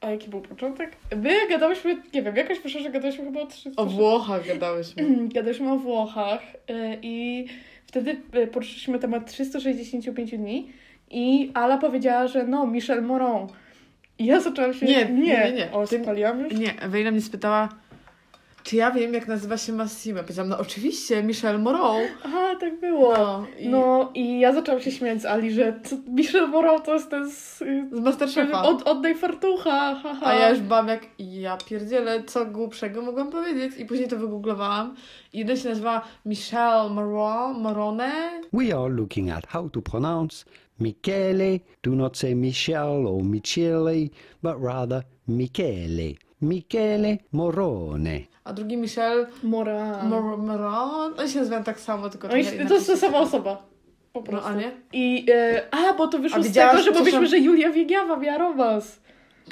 [0.00, 0.96] a jaki był początek?
[1.16, 3.82] My gadałyśmy, nie wiem, jakoś wyszło, że gadałyśmy chyba o 300...
[3.82, 5.02] O Włochach gadałyśmy.
[5.34, 7.46] Gadałyśmy o Włochach y, i
[7.86, 10.72] wtedy y, poruszyliśmy temat 365 dni
[11.10, 13.46] i Ala powiedziała, że no, Michel Moron.
[14.18, 14.86] I ja zaczęłam się...
[14.86, 15.72] Nie, nie, nie, nie.
[15.72, 16.52] O, Ty- spaliłam już?
[16.54, 17.68] Nie, Ewelina mnie spytała,
[18.70, 20.20] czy ja wiem, jak nazywa się Massimo.
[20.20, 22.00] Powiedziałam, no oczywiście, Michel Moreau.
[22.24, 23.18] Aha, tak było.
[23.18, 26.94] No, i No i ja zaczęłam się śmiać z Ali, że co, Michel Moron to
[26.94, 27.58] jest ten z...
[27.92, 28.62] z Masterchefa.
[28.62, 30.26] Od, oddaj fartucha, haha.
[30.26, 33.72] A ja już bam jak, ja pierdzielę, co głupszego mogłam powiedzieć.
[33.78, 34.94] I później to wygooglowałam.
[35.32, 38.40] I jeden się nazywa Michel Moron, Morone.
[38.52, 40.44] We are looking at how to pronounce
[40.80, 41.58] Michele.
[41.82, 44.08] Do not say Michel or Michele,
[44.42, 46.14] but rather Michele.
[46.40, 48.29] Michele Morone.
[48.50, 50.08] A drugi Michel Moran.
[50.08, 51.14] Mor Moron.
[51.18, 53.62] Oni się nazywają tak samo, tylko Oni, No to jest ta sama osoba.
[54.12, 54.48] Po No, prostu.
[54.48, 54.70] a nie?
[54.92, 58.38] I, e, a, bo to wyszło A z tego, że mówiliśmy, że Julia Wiedziawa miała
[58.38, 59.00] romans.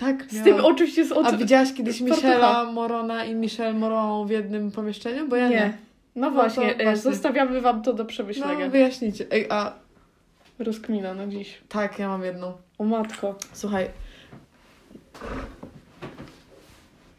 [0.01, 0.45] Tak, Z miałam.
[0.57, 1.37] tym oczywiście z A oczy...
[1.37, 2.01] widziałaś kiedyś.
[2.01, 5.29] Michela Morona i Michel Moron w jednym pomieszczeniu?
[5.29, 5.55] Bo ja nie.
[5.57, 5.73] Nie.
[6.17, 6.97] No No właśnie, to e, właśnie.
[7.13, 8.65] zostawiamy wam to do przemyślenia.
[8.65, 9.27] No, wyjaśnijcie.
[9.31, 9.73] Ej, a
[10.59, 11.59] Rozkmina na dziś.
[11.69, 12.53] tak, ja mam jedną.
[12.79, 13.35] O matko.
[13.53, 13.87] Słuchaj.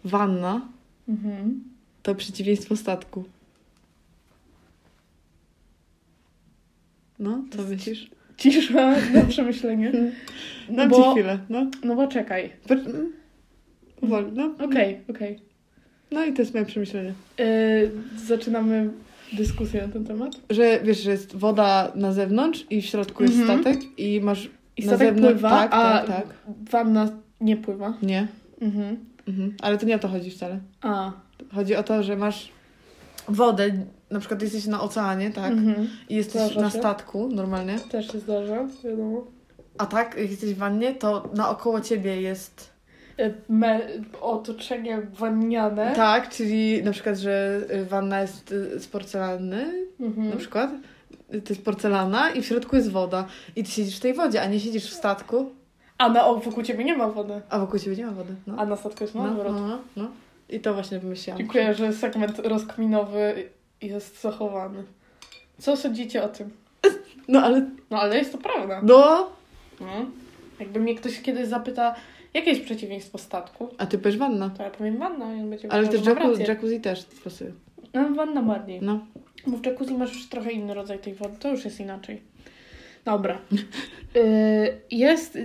[0.06, 0.62] Wanna
[1.10, 1.64] Mhm.
[2.04, 3.24] to przeciwieństwo statku.
[7.20, 8.10] No, co myślisz?
[8.38, 9.92] Cisza na przemyślenie.
[10.70, 11.68] Dam bo- ci chwilę, no.
[11.84, 12.50] No bo czekaj.
[12.70, 13.14] Mm.
[14.02, 14.56] Powoli, no.
[14.66, 15.40] Okej, okej.
[16.12, 17.14] No i to jest moje przemyślenie.
[17.40, 17.46] E,
[18.28, 18.90] Zaczynamy
[19.34, 20.32] dyskusję na ten temat.
[20.50, 23.62] Że wiesz, że jest woda na zewnątrz i w środku jest Mhm.
[23.62, 25.34] statek i masz I na statek zewnątrz...
[25.34, 26.36] pływa, tak, a tak, tak.
[26.72, 27.10] wanna
[27.42, 27.98] nie pływa.
[28.02, 28.28] Nie.
[28.62, 28.98] Mhm.
[29.30, 29.54] Mhm.
[29.62, 30.60] Ale to nie o to chodzi wcale.
[30.82, 31.12] A.
[31.56, 32.50] Chodzi o to, że masz
[33.28, 33.72] wodę,
[34.12, 35.52] na przykład jesteś na oceanie, tak?
[35.52, 35.90] Mhm.
[36.10, 36.80] I jesteś Zdarza na się.
[36.80, 37.80] statku normalnie.
[37.80, 39.24] Też się zdarza, wiadomo.
[39.78, 42.70] A tak, jak jesteś w wannie, to naokoło ciebie jest.
[43.20, 43.80] E, Me,
[44.22, 45.94] otoczenie wanniane.
[45.96, 49.66] Tak, czyli na przykład, że y, wanna jest y, z porcelany,
[50.00, 50.30] Mhm.
[50.30, 50.70] na przykład.
[51.30, 53.26] To jest porcelana i w środku jest woda.
[53.56, 55.52] I ty siedzisz w tej wodzie, a nie siedzisz w statku,
[56.00, 57.42] A na o, wokół ciebie nie ma wody.
[57.50, 58.36] a wokół ciebie nie ma wody.
[58.48, 59.54] No, A na statku jest na no, odwrót.
[59.56, 60.08] no, no.
[60.50, 61.38] I to właśnie wymyśliłam.
[61.38, 63.50] Dziękuję, że segment rozkminowy
[63.82, 64.84] jest zachowany.
[65.58, 66.50] Co sądzicie o tym?
[67.28, 67.70] No ale...
[67.90, 68.82] No ale jest to prawda.
[68.84, 69.30] No!
[69.80, 69.88] No.
[70.60, 71.96] Jakby mnie ktoś kiedyś zapyta,
[72.34, 74.50] jakie jest przeciwieństwo statku, A ty powiesz wanna.
[74.50, 77.52] to ja powiem wanna i on będzie Ale też jacuzzi, jacuzzi też pasuje.
[77.94, 78.82] No, wanna bardziej.
[78.82, 79.00] No.
[79.48, 82.22] Bo w jacuzzi masz już trochę inny rodzaj tej wody, to już jest inaczej.
[83.06, 83.38] Dobra.
[84.16, 85.38] Y, jest,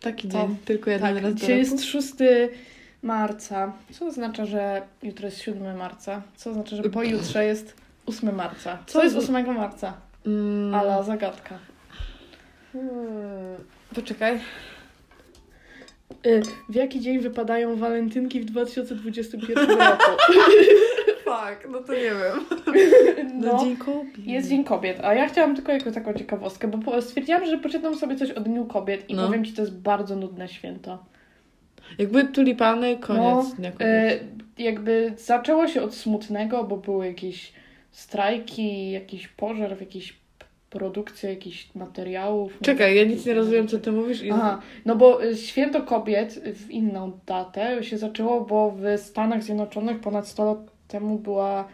[0.00, 0.38] Taki Co?
[0.38, 1.72] dzień, tylko jeden tak, raz do dzisiaj roku.
[1.72, 2.08] jest 6
[3.02, 7.74] marca, co oznacza, że jutro jest 7 marca, co oznacza, że pojutrze jest
[8.06, 8.78] 8 marca.
[8.86, 9.94] Co Co jest z- 8 marca?
[10.26, 10.74] Mm.
[10.74, 11.58] Ala zagadka.
[12.72, 12.92] Hmm.
[13.94, 14.40] Poczekaj.
[16.26, 20.10] Y, w jaki dzień wypadają walentynki w 2021 roku?
[21.28, 22.44] Fuck, no to nie wiem.
[23.40, 24.18] No, Dzień kobiet.
[24.26, 28.16] jest Dzień Kobiet, a ja chciałam tylko jako taką ciekawostkę, bo stwierdziłam, że poczytam sobie
[28.16, 29.26] coś o Dniu Kobiet i No.
[29.26, 30.98] powiem Ci, to jest bardzo nudne święto.
[31.98, 33.88] Jakby tulipany, koniec No, dnia kobiet.
[33.88, 34.18] E,
[34.62, 37.52] jakby zaczęło się od smutnego, bo były jakieś
[37.90, 40.18] strajki, jakiś pożar w jakiejś p-
[40.70, 42.58] produkcji jakichś materiałów.
[42.62, 44.22] Czekaj, ja nic nie rozumiem, co ty mówisz.
[44.22, 44.30] I...
[44.30, 50.00] Aha, no bo y, święto kobiet w inną datę się zaczęło, bo w Stanach Zjednoczonych
[50.00, 50.58] ponad 100 lat
[50.88, 51.68] temu była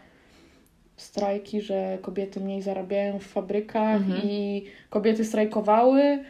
[0.96, 4.20] strajki, że kobiety mniej zarabiają w fabrykach Mhm.
[4.24, 6.24] i kobiety strajkowały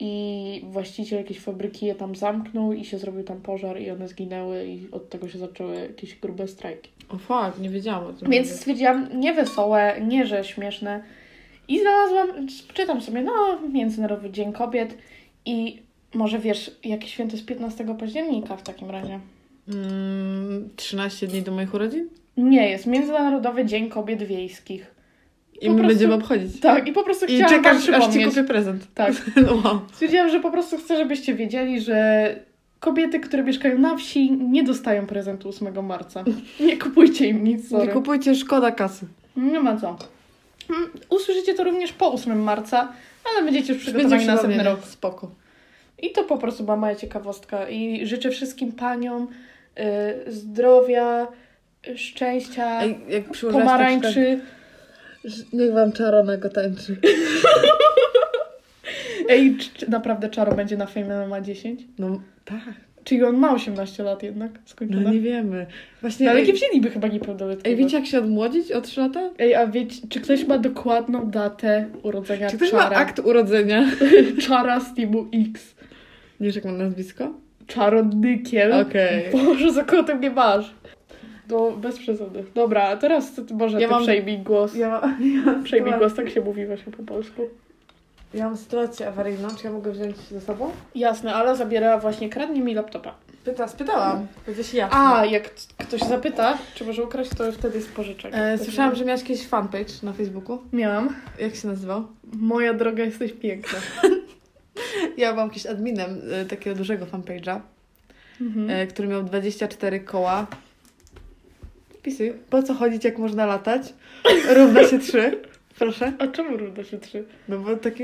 [0.00, 4.66] i właściciel jakiejś fabryki je tam zamknął i się zrobił tam pożar i one zginęły
[4.66, 6.90] i od tego się zaczęły jakieś grube strajki.
[7.08, 8.30] O fuck, nie wiedziałam o tym.
[8.30, 8.60] Więc nawet.
[8.60, 11.02] stwierdziłam, nie wesołe, nie że śmieszne.
[11.68, 14.94] I znalazłam, czytam sobie, no, Międzynarodowy Dzień Kobiet
[15.44, 15.82] i
[16.14, 19.20] może wiesz, jakie święto jest 15 października w takim razie?
[19.68, 22.08] Mm, 13 dni do moich urodzin?
[22.38, 24.86] Nie, jest Międzynarodowy Dzień Kobiet Wiejskich.
[25.60, 26.60] I Po my prostu- będziemy obchodzić.
[26.60, 28.86] Tak, i po prostu I chciałam wam czekasz, aż ci kupię prezent.
[28.94, 29.12] Tak.
[29.46, 29.80] No wow.
[29.92, 32.36] Stwierdziłam, że po prostu chcę, żebyście wiedzieli, że
[32.80, 36.24] kobiety, które mieszkają na wsi, nie dostają prezentu 8 marca.
[36.66, 37.86] Nie kupujcie im nic, sorry.
[37.86, 39.06] Nie kupujcie, szkoda kasy.
[39.36, 39.96] Nie ma co.
[40.70, 42.92] Mm, Usłyszycie to również po 8 marca,
[43.34, 44.84] ale będziecie już przygotowani Będzie na następny rok.
[44.84, 45.30] Spoko.
[46.02, 47.68] I to po prostu była moja ciekawostka.
[47.68, 49.28] I życzę wszystkim paniom
[50.26, 51.26] y, zdrowia,
[51.96, 54.40] szczęścia, Ej, jak przyłożyłaś pomarańczy.
[55.22, 56.96] Tak, niech wam czaronego tańczy.
[59.28, 61.80] Ej, czy, naprawdę Czaro będzie na Fame MMA 10?
[61.98, 62.60] No tak.
[63.04, 65.00] Czyli on ma 18 lat jednak skończone?
[65.02, 65.66] No nie wiemy.
[66.00, 67.68] Właśnie, No, ale nie wzięliby chyba niepełnoletniego.
[67.68, 69.30] ej, wiecie jak się odmłodzić o 3 lata?
[69.38, 72.96] Ej, a wiecie, czy ktoś ma dokładną datę urodzenia Czy ktoś ma Czara?
[72.96, 73.86] akt urodzenia?
[74.48, 75.74] Czara z Teamu X.
[76.40, 77.32] Nie wiesz jak ma nazwisko?
[77.66, 78.72] Czarodykiel.
[78.72, 79.24] Okej.
[79.32, 80.74] Boże, za kogo ty mnie masz?
[81.50, 82.44] No, bez przesady.
[82.54, 84.74] Dobra, a teraz ty, może Ja ty mam- przejmij głos.
[84.74, 85.00] Ja, ma,
[85.34, 87.42] ja, mam Przejmij głos, tak się mówi właśnie po polsku.
[88.34, 89.48] ja mam sytuację awaryjną.
[89.60, 90.70] Czy ja mogę wziąć ze sobą?
[90.94, 93.14] Jasne, ale zabierała właśnie, kradnie mi laptopa.
[93.44, 94.26] Pyta, spytałam.
[94.44, 94.88] Powiedziałeś ja.
[94.92, 98.32] A, jak ktoś zapyta, czy może ukraść, to wtedy jest pożyczek.
[98.34, 100.58] E, słyszałam, że miałaś kiedyś fanpage na Facebooku.
[100.72, 101.08] Miałam.
[101.38, 102.06] Jak się nazywał?
[102.32, 103.78] Moja droga, jesteś piękna.
[105.16, 107.60] Ja byłam jakimś adminem e, takiego dużego fanpage'a,
[108.40, 108.70] Mhm.
[108.70, 110.46] e, który miał 24 koła.
[112.08, 112.32] Wpisuj.
[112.50, 113.82] Po co chodzić, jak można latać?
[114.56, 115.40] Równa się 3.
[115.78, 116.12] Proszę.
[116.18, 117.24] A czemu równa się trzy?
[117.48, 118.02] No bo taki...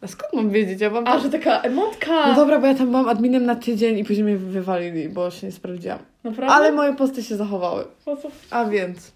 [0.00, 0.80] A skąd mam wiedzieć?
[0.80, 2.28] Ja mam A, że taka emotka!
[2.28, 5.46] No dobra, bo ja tam byłam adminem na tydzień i później mnie wywalili, bo się
[5.46, 5.98] nie sprawdziłam.
[6.24, 6.54] Naprawdę?
[6.54, 7.84] Ale moje posty się zachowały.
[8.04, 9.12] Po co A więc...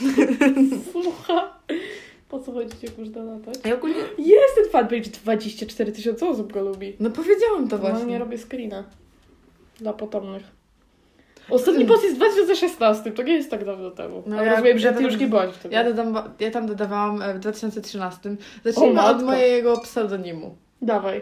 [0.92, 1.54] słucha?
[2.28, 3.54] Po co chodzić, jak można latać?
[3.64, 3.96] Ja ogólnie...
[4.18, 6.96] Jest ten fanpage, 24 tysiące osób go lubi.
[7.00, 8.18] No powiedziałam to No nie właśnie.
[8.18, 8.84] robię screena.
[9.78, 10.42] Dla potomnych.
[11.50, 14.22] Ostatni post jest w 2016, to nie jest tak dawno temu.
[14.26, 15.74] No Ale ja- rozumiem, że ja ty już nie byłaś wtedy.
[15.74, 18.36] Ja, dodam, ja tam dodawałam e, w 2013.
[18.64, 20.56] Zacznijmy od mojego pseudonimu.
[20.82, 21.20] Dawaj.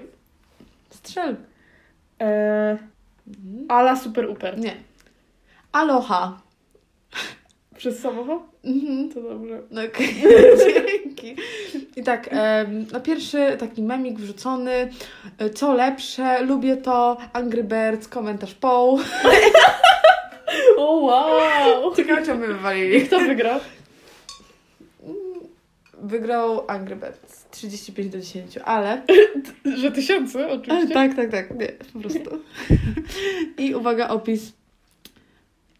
[0.91, 1.37] Strzel.
[2.19, 2.79] Eee,
[3.69, 4.59] ala super uper.
[4.59, 4.73] Nie.
[5.73, 6.41] Aloha.
[7.77, 8.43] Przez samochód?
[8.64, 9.09] Mhm.
[9.14, 9.62] To dobrze.
[9.71, 10.14] No okej,
[11.03, 11.37] dzięki.
[11.97, 12.31] I tak,
[12.93, 14.91] na pierwszy taki memik wrzucony.
[15.38, 17.17] e, Co lepsze, lubię to.
[17.33, 18.99] Angry Birds, komentarz Paul.
[20.79, 21.95] O wow!
[21.97, 23.07] Ciekawe, czemu mnie wywalili.
[23.07, 23.61] Kto wygrał?
[26.03, 29.03] Wygrał Angry Birds 35 do 10, ale...
[29.81, 30.95] Że tysięcy, ale oczywiście.
[30.95, 32.31] tak, tak, tak, nie, po prostu.
[33.59, 34.53] I uwaga, opis.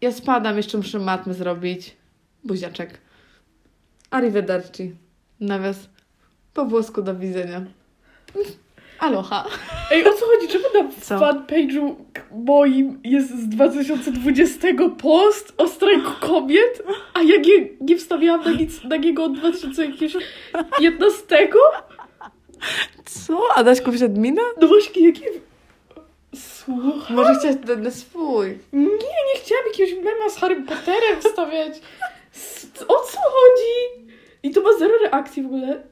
[0.01, 1.95] Ja spadam, jeszcze muszę matmy zrobić.
[2.43, 2.97] Buziaczek.
[4.11, 4.95] Arrivederci.
[5.39, 5.89] Nawias.
[6.53, 7.65] Po włosku do widzenia.
[8.99, 9.45] Aloha.
[9.91, 10.47] Ej, o co chodzi?
[10.47, 11.15] Czemu na Co?
[11.19, 11.95] fanpage'u
[12.31, 14.67] moim jest z 2020
[15.01, 16.81] post o strajku kobiet,
[17.13, 20.19] a ja nie, nie wstawiałam na nic na niego od 2015?
[23.05, 23.39] Co?
[23.55, 24.41] A dać kupić admina?
[24.61, 25.25] No właśnie, jakie...
[26.35, 28.47] Słuchaj, Może chcieć ten swój.
[28.73, 31.73] nie, nie chciałam jakiegoś mema z Harry Potterem wstawiać.
[32.87, 34.07] O co chodzi?
[34.43, 35.83] I to ma zero reakcji w ogóle.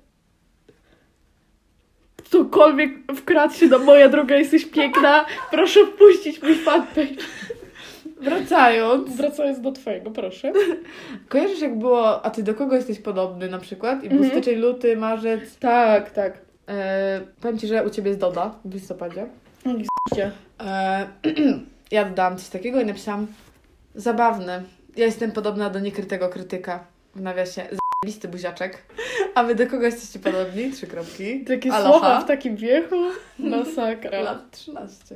[2.30, 7.08] Ktokolwiek wkradł się do moja droga, jesteś piękna, proszę wpuścić mój fanpage.
[8.22, 9.16] Wracając.
[9.16, 10.52] Wracając do twojego, proszę.
[11.30, 14.04] Kojarzysz jak było, a ty do kogo jesteś podobny na przykład?
[14.04, 14.32] I był Mhm.
[14.32, 15.58] styczeń, luty, marzec.
[15.60, 16.38] Tak, tak.
[16.70, 19.28] E, powiem ci, że u ciebie jest Doda w listopadzie.
[20.12, 20.32] Gdzie?
[20.64, 21.08] E,
[21.92, 23.28] ja dodałam coś takiego i napisałam
[23.96, 24.64] zabawne.
[24.98, 26.84] Ja jestem podobna do niekrytego krytyka.
[27.16, 27.62] W nawiasie
[28.04, 28.84] zajebisty buziaczek.
[29.36, 30.72] A wy do kogo jesteście podobni?
[30.72, 31.46] Trzy kropki.
[31.46, 31.92] Takie Aloha.
[32.00, 32.96] słowa w takim wieku?
[33.40, 34.22] Masakra.
[34.28, 35.16] Lat 13.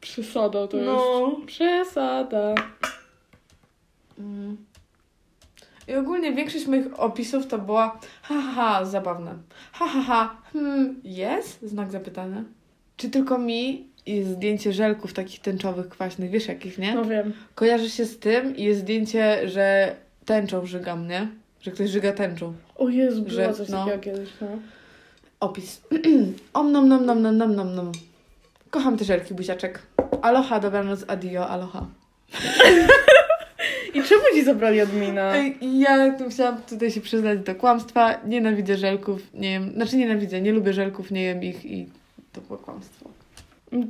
[0.00, 1.28] Przesada to No.
[1.36, 1.46] jest.
[1.46, 2.54] Przesada.
[4.18, 4.56] Mm.
[5.88, 9.34] I ogólnie większość moich opisów to była ha, ha, ha, zabawne.
[9.72, 11.62] Ha, ha, ha, hmm, jest?
[11.62, 12.44] Znak zapytania.
[12.96, 16.94] Czy tylko mi jest zdjęcie żelków takich tęczowych, kwaśnych, wiesz jakich, nie?
[16.94, 17.32] No wiem.
[17.54, 21.28] Kojarzy się z tym i jest zdjęcie, że tęczą żygam, nie?
[21.60, 22.52] Że ktoś żyga tęczą.
[22.76, 23.84] O Jezu, Że- coś no.
[23.84, 24.46] takiego kiedyś, no.
[25.40, 25.80] Opis.
[26.54, 27.92] Om nom nom nom nom nom nom nom.
[28.70, 29.82] Kocham te żelki, buziaczek.
[30.22, 31.86] Aloha, dobranoc, adio, aloha.
[33.94, 35.36] I czemu ci zabrali admina?
[35.36, 38.20] Ej, Ja tu chciałam tutaj się przyznać do kłamstwa.
[38.26, 39.72] Nienawidzę żelków, nie jem.
[39.72, 41.86] Znaczy nienawidzę, nie lubię żelków, nie jem ich i
[42.32, 43.10] to było kłamstwo.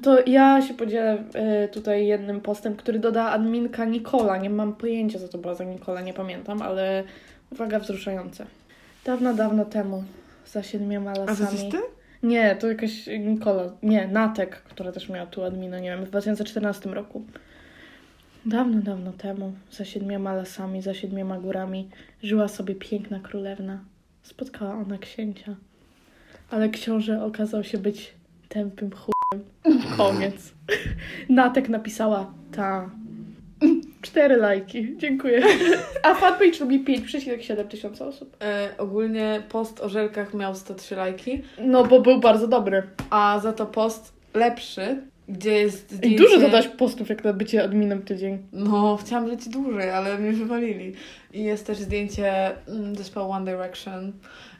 [0.03, 4.37] To ja się podzielę e, tutaj jednym postem, który doda adminka Nikola.
[4.37, 7.05] Nie mam pojęcia, co to była za Nikola, nie pamiętam, ale
[7.53, 8.47] uwaga, wzruszające.
[9.05, 10.05] Dawno, dawno temu,
[10.47, 11.71] za siedmioma A lasami.
[11.71, 11.79] ty?
[12.23, 13.73] Nie, to jakaś Nikola.
[13.83, 17.25] Nie, Natek, która też miała tu admina, nie wiem, w 2014 roku.
[18.47, 21.89] Dawno, dawno temu, za siedmioma lasami, za siedmioma górami,
[22.23, 23.81] żyła sobie piękna królewna.
[24.23, 25.57] Spotkała ona księcia.
[26.51, 28.15] Ale książę okazał się być
[28.49, 29.18] tępym chujem.
[29.97, 30.53] Koniec.
[31.29, 32.91] Natek napisała ta.
[34.03, 35.43] Cztery lajki, dziękuję.
[36.03, 38.37] A fanpage lubi 5,7 tysiąca osób.
[38.43, 42.83] E, ogólnie post o żelkach miał 103 lajki, No, bo był bardzo dobry.
[43.11, 46.19] a za to post lepszy, gdzie jest I zdjęcie...
[46.19, 48.39] dużo dodać postów, jak na bycie adminem tydzień.
[48.53, 50.93] No, chciałam lecieć dłużej, ale mnie wywalili.
[51.35, 52.33] I jest też zdjęcie
[52.69, 54.13] mm, zespołu One Direction.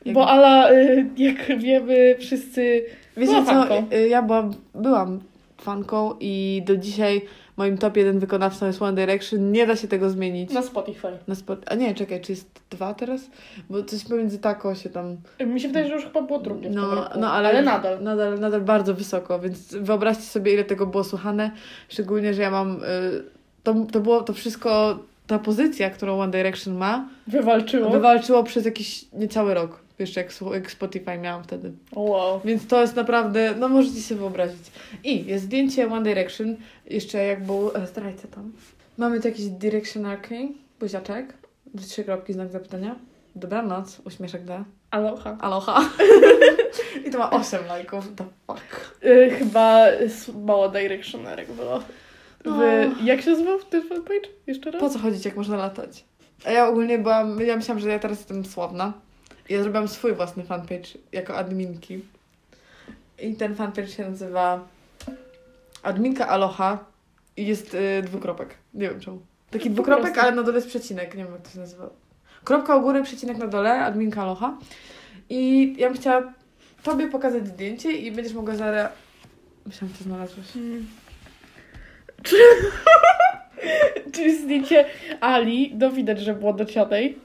[0.05, 2.85] Jak- Bo Ala, y, jak wiemy, wszyscy.
[3.17, 3.87] Wiecie była co, fanką.
[3.97, 5.21] y, ja byłam, byłam
[5.61, 7.21] fanką i do dzisiaj
[7.59, 9.53] moim top jeden wykonawcą jest One Direction.
[9.53, 10.51] Nie da się tego zmienić.
[10.51, 11.09] Na Spotify.
[11.29, 11.59] Na spot...
[11.67, 13.21] A nie, czekaj, czy jest dwa teraz?
[13.71, 15.17] Bo coś pomiędzy tako się tam...
[15.47, 16.71] Mi się wydaje, że już chyba było drugie.
[16.71, 18.03] No, no ale, ale nadal.
[18.03, 18.41] nadal.
[18.41, 21.51] Nadal bardzo wysoko, więc wyobraźcie sobie, ile tego było słuchane.
[21.89, 22.83] Szczególnie, że ja mam...
[22.83, 23.25] Y,
[23.63, 27.91] to, to było to wszystko, ta pozycja, którą One Direction ma, Wywalczyło.
[27.91, 29.88] wywalczyło przez jakiś niecały rok.
[29.99, 31.73] Jeszcze jak, jak Spotify miałam wtedy.
[31.93, 32.41] wow.
[32.45, 34.63] Więc to jest naprawdę, no możecie sobie wyobrazić.
[35.05, 36.57] I jest zdjęcie One Direction,
[36.87, 37.87] jeszcze jak był, e,
[38.35, 38.53] tam.
[38.99, 41.35] Mamy tu jakieś directionarki, buziaczek,
[41.89, 42.97] trzy kropki, znak zapytania.
[43.37, 44.65] Dobranoc, uśmieszek da.
[44.91, 45.37] Aloha.
[45.41, 45.91] Aloha.
[47.07, 48.95] I to ma 8 lajków, the fuck.
[49.05, 49.87] Y, chyba
[50.45, 51.83] mało directionerek było.
[52.45, 52.63] No.
[53.05, 54.29] Jak się nazywał ten fanpage?
[54.47, 54.81] Jeszcze raz?
[54.81, 56.05] Po co chodzić, jak można latać?
[56.45, 58.93] A ja ogólnie byłam, ja myślałam, że ja teraz jestem sławna.
[59.49, 62.01] Ja zrobiłam swój własny fanpage jako adminki.
[63.19, 64.69] I ten fanpage się nazywa
[65.83, 66.85] Adminka Aloha
[67.37, 68.55] i jest y, dwukropek.
[68.75, 69.21] Nie wiem czemu.
[69.51, 71.15] Taki dwukropek, ale na dole jest przecinek.
[71.15, 71.91] Nie wiem, jak to się nazywa.
[72.45, 74.59] Kropka u góry, przecinek na dole, adminka Aloha.
[75.31, 76.33] I ja bym chciała
[76.83, 78.93] tobie pokazać zdjęcie i będziesz mogła zaraz...
[79.67, 80.57] Myślałam, że to znalazłeś.
[80.57, 80.87] Mm.
[82.23, 82.37] Czy...
[84.13, 84.85] Czyli zdjęcie
[85.21, 87.19] Ali, no widać, że było docianej.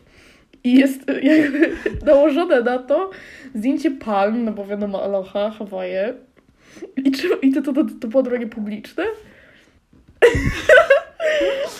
[0.63, 3.10] I jest jakby nałożone na to
[3.56, 6.13] zdjęcie palm, no bo wiadomo, Aloha, Hawaje.
[6.97, 9.04] I, czy, i to, to, to, to było drogie publiczne?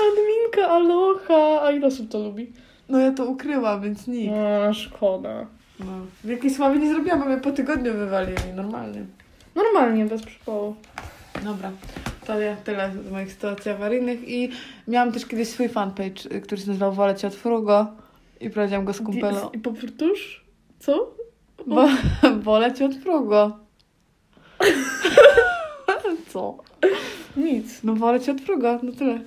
[0.04, 2.52] Adminka Aloha, a ile osób to lubi?
[2.90, 4.34] No ja to ukryłam, więc nikt.
[4.34, 5.46] A, szkoda.
[5.80, 5.86] No.
[6.24, 9.06] Wielkiej sławy nie zrobiłam, bo mnie po tygodniu wywalili, normalnie.
[9.56, 10.76] Normalnie, bez przypału.
[11.44, 11.72] Dobra,
[12.28, 14.50] to ja tyle z moich sytuacji awaryjnych i
[14.88, 17.88] miałam też kiedyś swój fanpage, y, który się nazywał Wolę Cię od Frugo
[18.44, 19.50] i prowadziłam go z kumpelą.
[19.54, 20.46] I powtórz?
[20.80, 21.16] Co?
[21.68, 23.60] Bo, Cię od Frugo.
[26.30, 26.58] Co?
[27.38, 27.84] Nic.
[27.84, 29.20] No wolę Cię od Frugo, no tyle.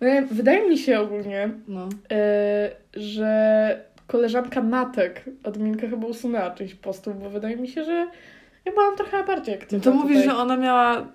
[0.00, 1.88] Wydaje- Wydaje mi się ogólnie, No.
[2.12, 8.06] e, że koleżanka Natek, adminka chyba usunęła część postów, bo wydaje mi się, że
[8.64, 10.30] ja byłam trochę bardziej No aktywna to mówisz, tutaj.
[10.36, 11.06] że ona miała...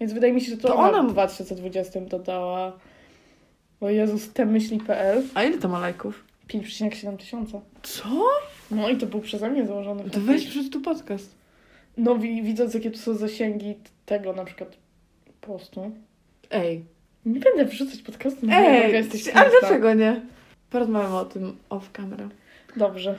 [0.00, 2.72] Więc wydaje mi się, że to, To ona ona- w 2020 dodała
[3.80, 6.24] o Jezus, te myśli.pl A ile to ma lajków?
[6.48, 7.60] 5,7 tysiąca.
[7.82, 8.24] Co?
[8.70, 10.26] No i to był przeze mnie założony To fanpage.
[10.32, 11.34] weź przed tu podcast.
[11.96, 13.74] No wi- widząc jakie tu są zasięgi
[14.06, 14.76] tego na przykład
[15.40, 15.90] postu.
[16.50, 16.84] Ej,
[17.26, 19.68] Nie będę wrzucać podcastu, na Ej, jaka jesteś ale smutna.
[19.68, 20.20] dlaczego nie?
[20.70, 22.28] Porozmawiamy o tym off camera.
[22.76, 23.14] Dobrze.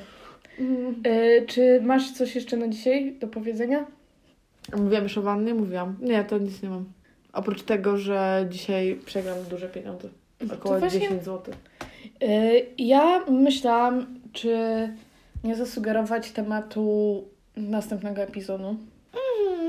[1.04, 3.86] E, czy masz coś jeszcze na dzisiaj do powiedzenia?
[4.78, 5.54] Mówiłam już o wannie?
[5.54, 5.96] Mówiłam.
[6.02, 6.86] Nie, to nic nie mam.
[7.34, 10.10] Oprócz tego, że dzisiaj przegram duże pieniądze.
[10.54, 11.54] Około To właśnie- 10 zł.
[12.22, 14.58] E, ja myślałam, czy
[15.44, 17.24] nie zasugerować tematu
[17.58, 18.76] następnego epizodu,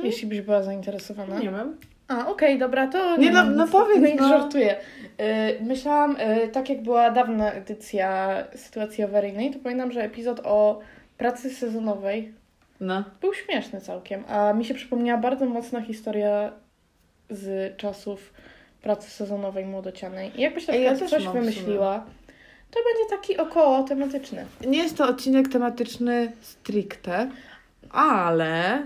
[0.02, 1.38] jeśli byś była zainteresowana.
[1.38, 1.76] Nie wiem.
[2.08, 3.72] A, okej, dobra, to Nie, no- mam no nic.
[3.78, 4.28] powiedz, nie no.
[4.28, 4.76] żartuję.
[4.76, 10.80] Y, myślałam, y, tak jak była dawna edycja sytuacji awaryjnej, to pamiętam, że epizod o
[11.18, 12.32] pracy sezonowej
[12.80, 13.04] No.
[13.20, 16.52] był śmieszny całkiem, a mi się przypomniała bardzo mocna historia
[17.30, 18.32] z czasów
[18.82, 20.30] pracy sezonowej młodocianej.
[20.36, 22.00] I jakbyś na ja przykład też coś mam w sumie.
[22.70, 24.46] To będzie taki około tematyczny.
[24.66, 27.30] Nie jest to odcinek tematyczny stricte,
[27.90, 28.82] ale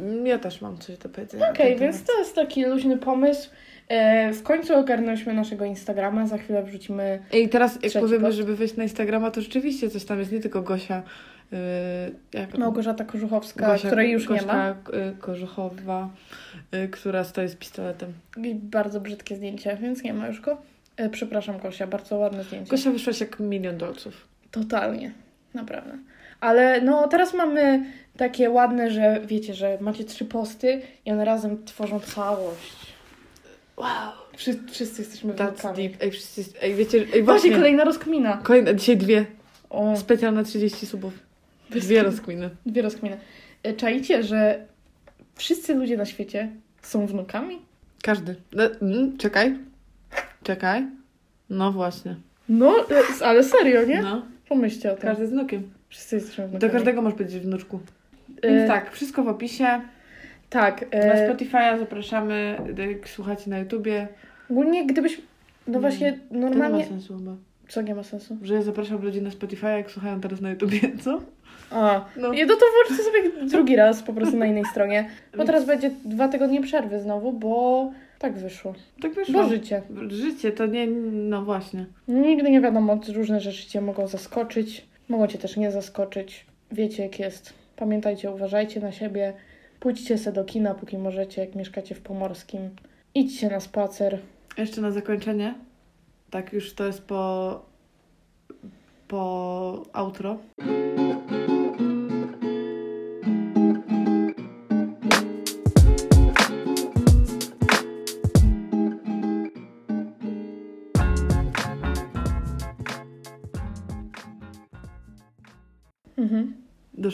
[0.00, 1.50] mm, ja też mam coś do powiedzenia.
[1.50, 3.50] Okej, ten więc to jest taki luźny pomysł.
[3.88, 8.36] E, w końcu ogarnęliśmy naszego Instagrama, za chwilę wrzucimy I teraz jak powiemy, post.
[8.36, 11.02] żeby wejść na Instagrama, to rzeczywiście coś tam jest, nie tylko Gosia.
[11.52, 11.58] Yy,
[12.40, 14.74] jak Małgorzata Kożuchowska, Gosia, której już Gośka, nie ma.
[15.18, 16.08] Kożuchowa,
[16.74, 18.12] y, która stoi z pistoletem.
[18.44, 20.56] I bardzo brzydkie zdjęcie, więc nie ma już go.
[20.98, 22.70] E, przepraszam, Gosia, bardzo ładne zdjęcie.
[22.70, 24.28] Gosia wyszłaś jak milion dolców.
[24.50, 25.12] Totalnie,
[25.54, 25.98] naprawdę.
[26.40, 27.84] Ale no teraz mamy
[28.16, 32.94] takie ładne, że wiecie, że macie trzy posty i one razem tworzą całość.
[33.76, 34.12] Wow.
[34.36, 35.92] Wszyscy, wszyscy jesteśmy That's deep.
[36.00, 38.40] Ej, wszyscy, ej wiecie, ej Właśnie kolejna rozkmina.
[38.42, 39.26] Kolejne, dzisiaj dwie.
[39.70, 41.12] O, Specjalne 30 subów.
[41.70, 42.50] Dwie rozkminy.
[42.66, 43.18] dwie rozkminy.
[43.62, 44.66] E, Czaicie, że
[45.34, 46.48] wszyscy ludzie na świecie
[46.82, 47.58] są wnukami?
[48.02, 48.36] Każdy.
[48.58, 49.67] E, mm, czekaj.
[50.48, 50.86] Czekaj.
[51.50, 52.14] No właśnie.
[52.48, 52.74] No,
[53.20, 54.02] e, ale serio, nie?
[54.02, 54.22] No.
[54.48, 55.02] Pomyślcie o tym.
[55.02, 55.62] Każdy z wnukiem.
[55.88, 56.72] Wszyscy jesteśmy Do wnukami.
[56.72, 57.80] każdego masz być wnuczku.
[58.42, 59.80] E, Więc tak, wszystko w opisie.
[60.50, 60.80] Tak.
[60.92, 62.56] Na E, Spotify'a zapraszamy,
[62.90, 64.08] jak słuchacie na YouTubie.
[64.50, 65.20] ogólnie gdybyś,
[65.66, 66.86] no właśnie, To nie ma normalnie...
[66.86, 67.32] sensu chyba.
[67.68, 68.36] Co nie ma sensu?
[68.42, 71.20] Że ja zapraszam ludzi na Spotify'a, jak słuchają teraz na YouTubie, co?
[71.70, 72.32] A, No.
[72.32, 75.08] Nie, no to włączcie sobie drugi raz po prostu na innej stronie.
[75.36, 78.74] Bo teraz będzie dwa tygodnie przerwy znowu, bo tak wyszło.
[79.00, 79.42] Tak wyszło.
[79.42, 79.82] Bo życie.
[80.08, 81.86] Życie to nie, no właśnie.
[82.08, 86.46] Nigdy nie wiadomo, różne rzeczy cię mogą zaskoczyć, mogą cię też nie zaskoczyć.
[86.72, 87.54] Wiecie jak jest.
[87.76, 89.32] Pamiętajcie, uważajcie na siebie.
[89.80, 92.70] Pójdźcie se do kina, póki możecie, jak mieszkacie w Pomorskim.
[93.14, 94.18] Idźcie na spacer.
[94.58, 95.54] Jeszcze na zakończenie.
[96.30, 97.62] Tak, już to jest po.
[99.08, 100.38] po outro.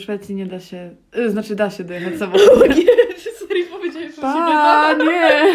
[0.05, 0.95] Szwecji nie da się.
[1.17, 2.69] y, Znaczy, da się dojechać samochodem.
[2.69, 2.85] Nie,
[3.47, 4.95] serio powiedziałeś, że się nie da.
[4.97, 5.53] Pa, nie!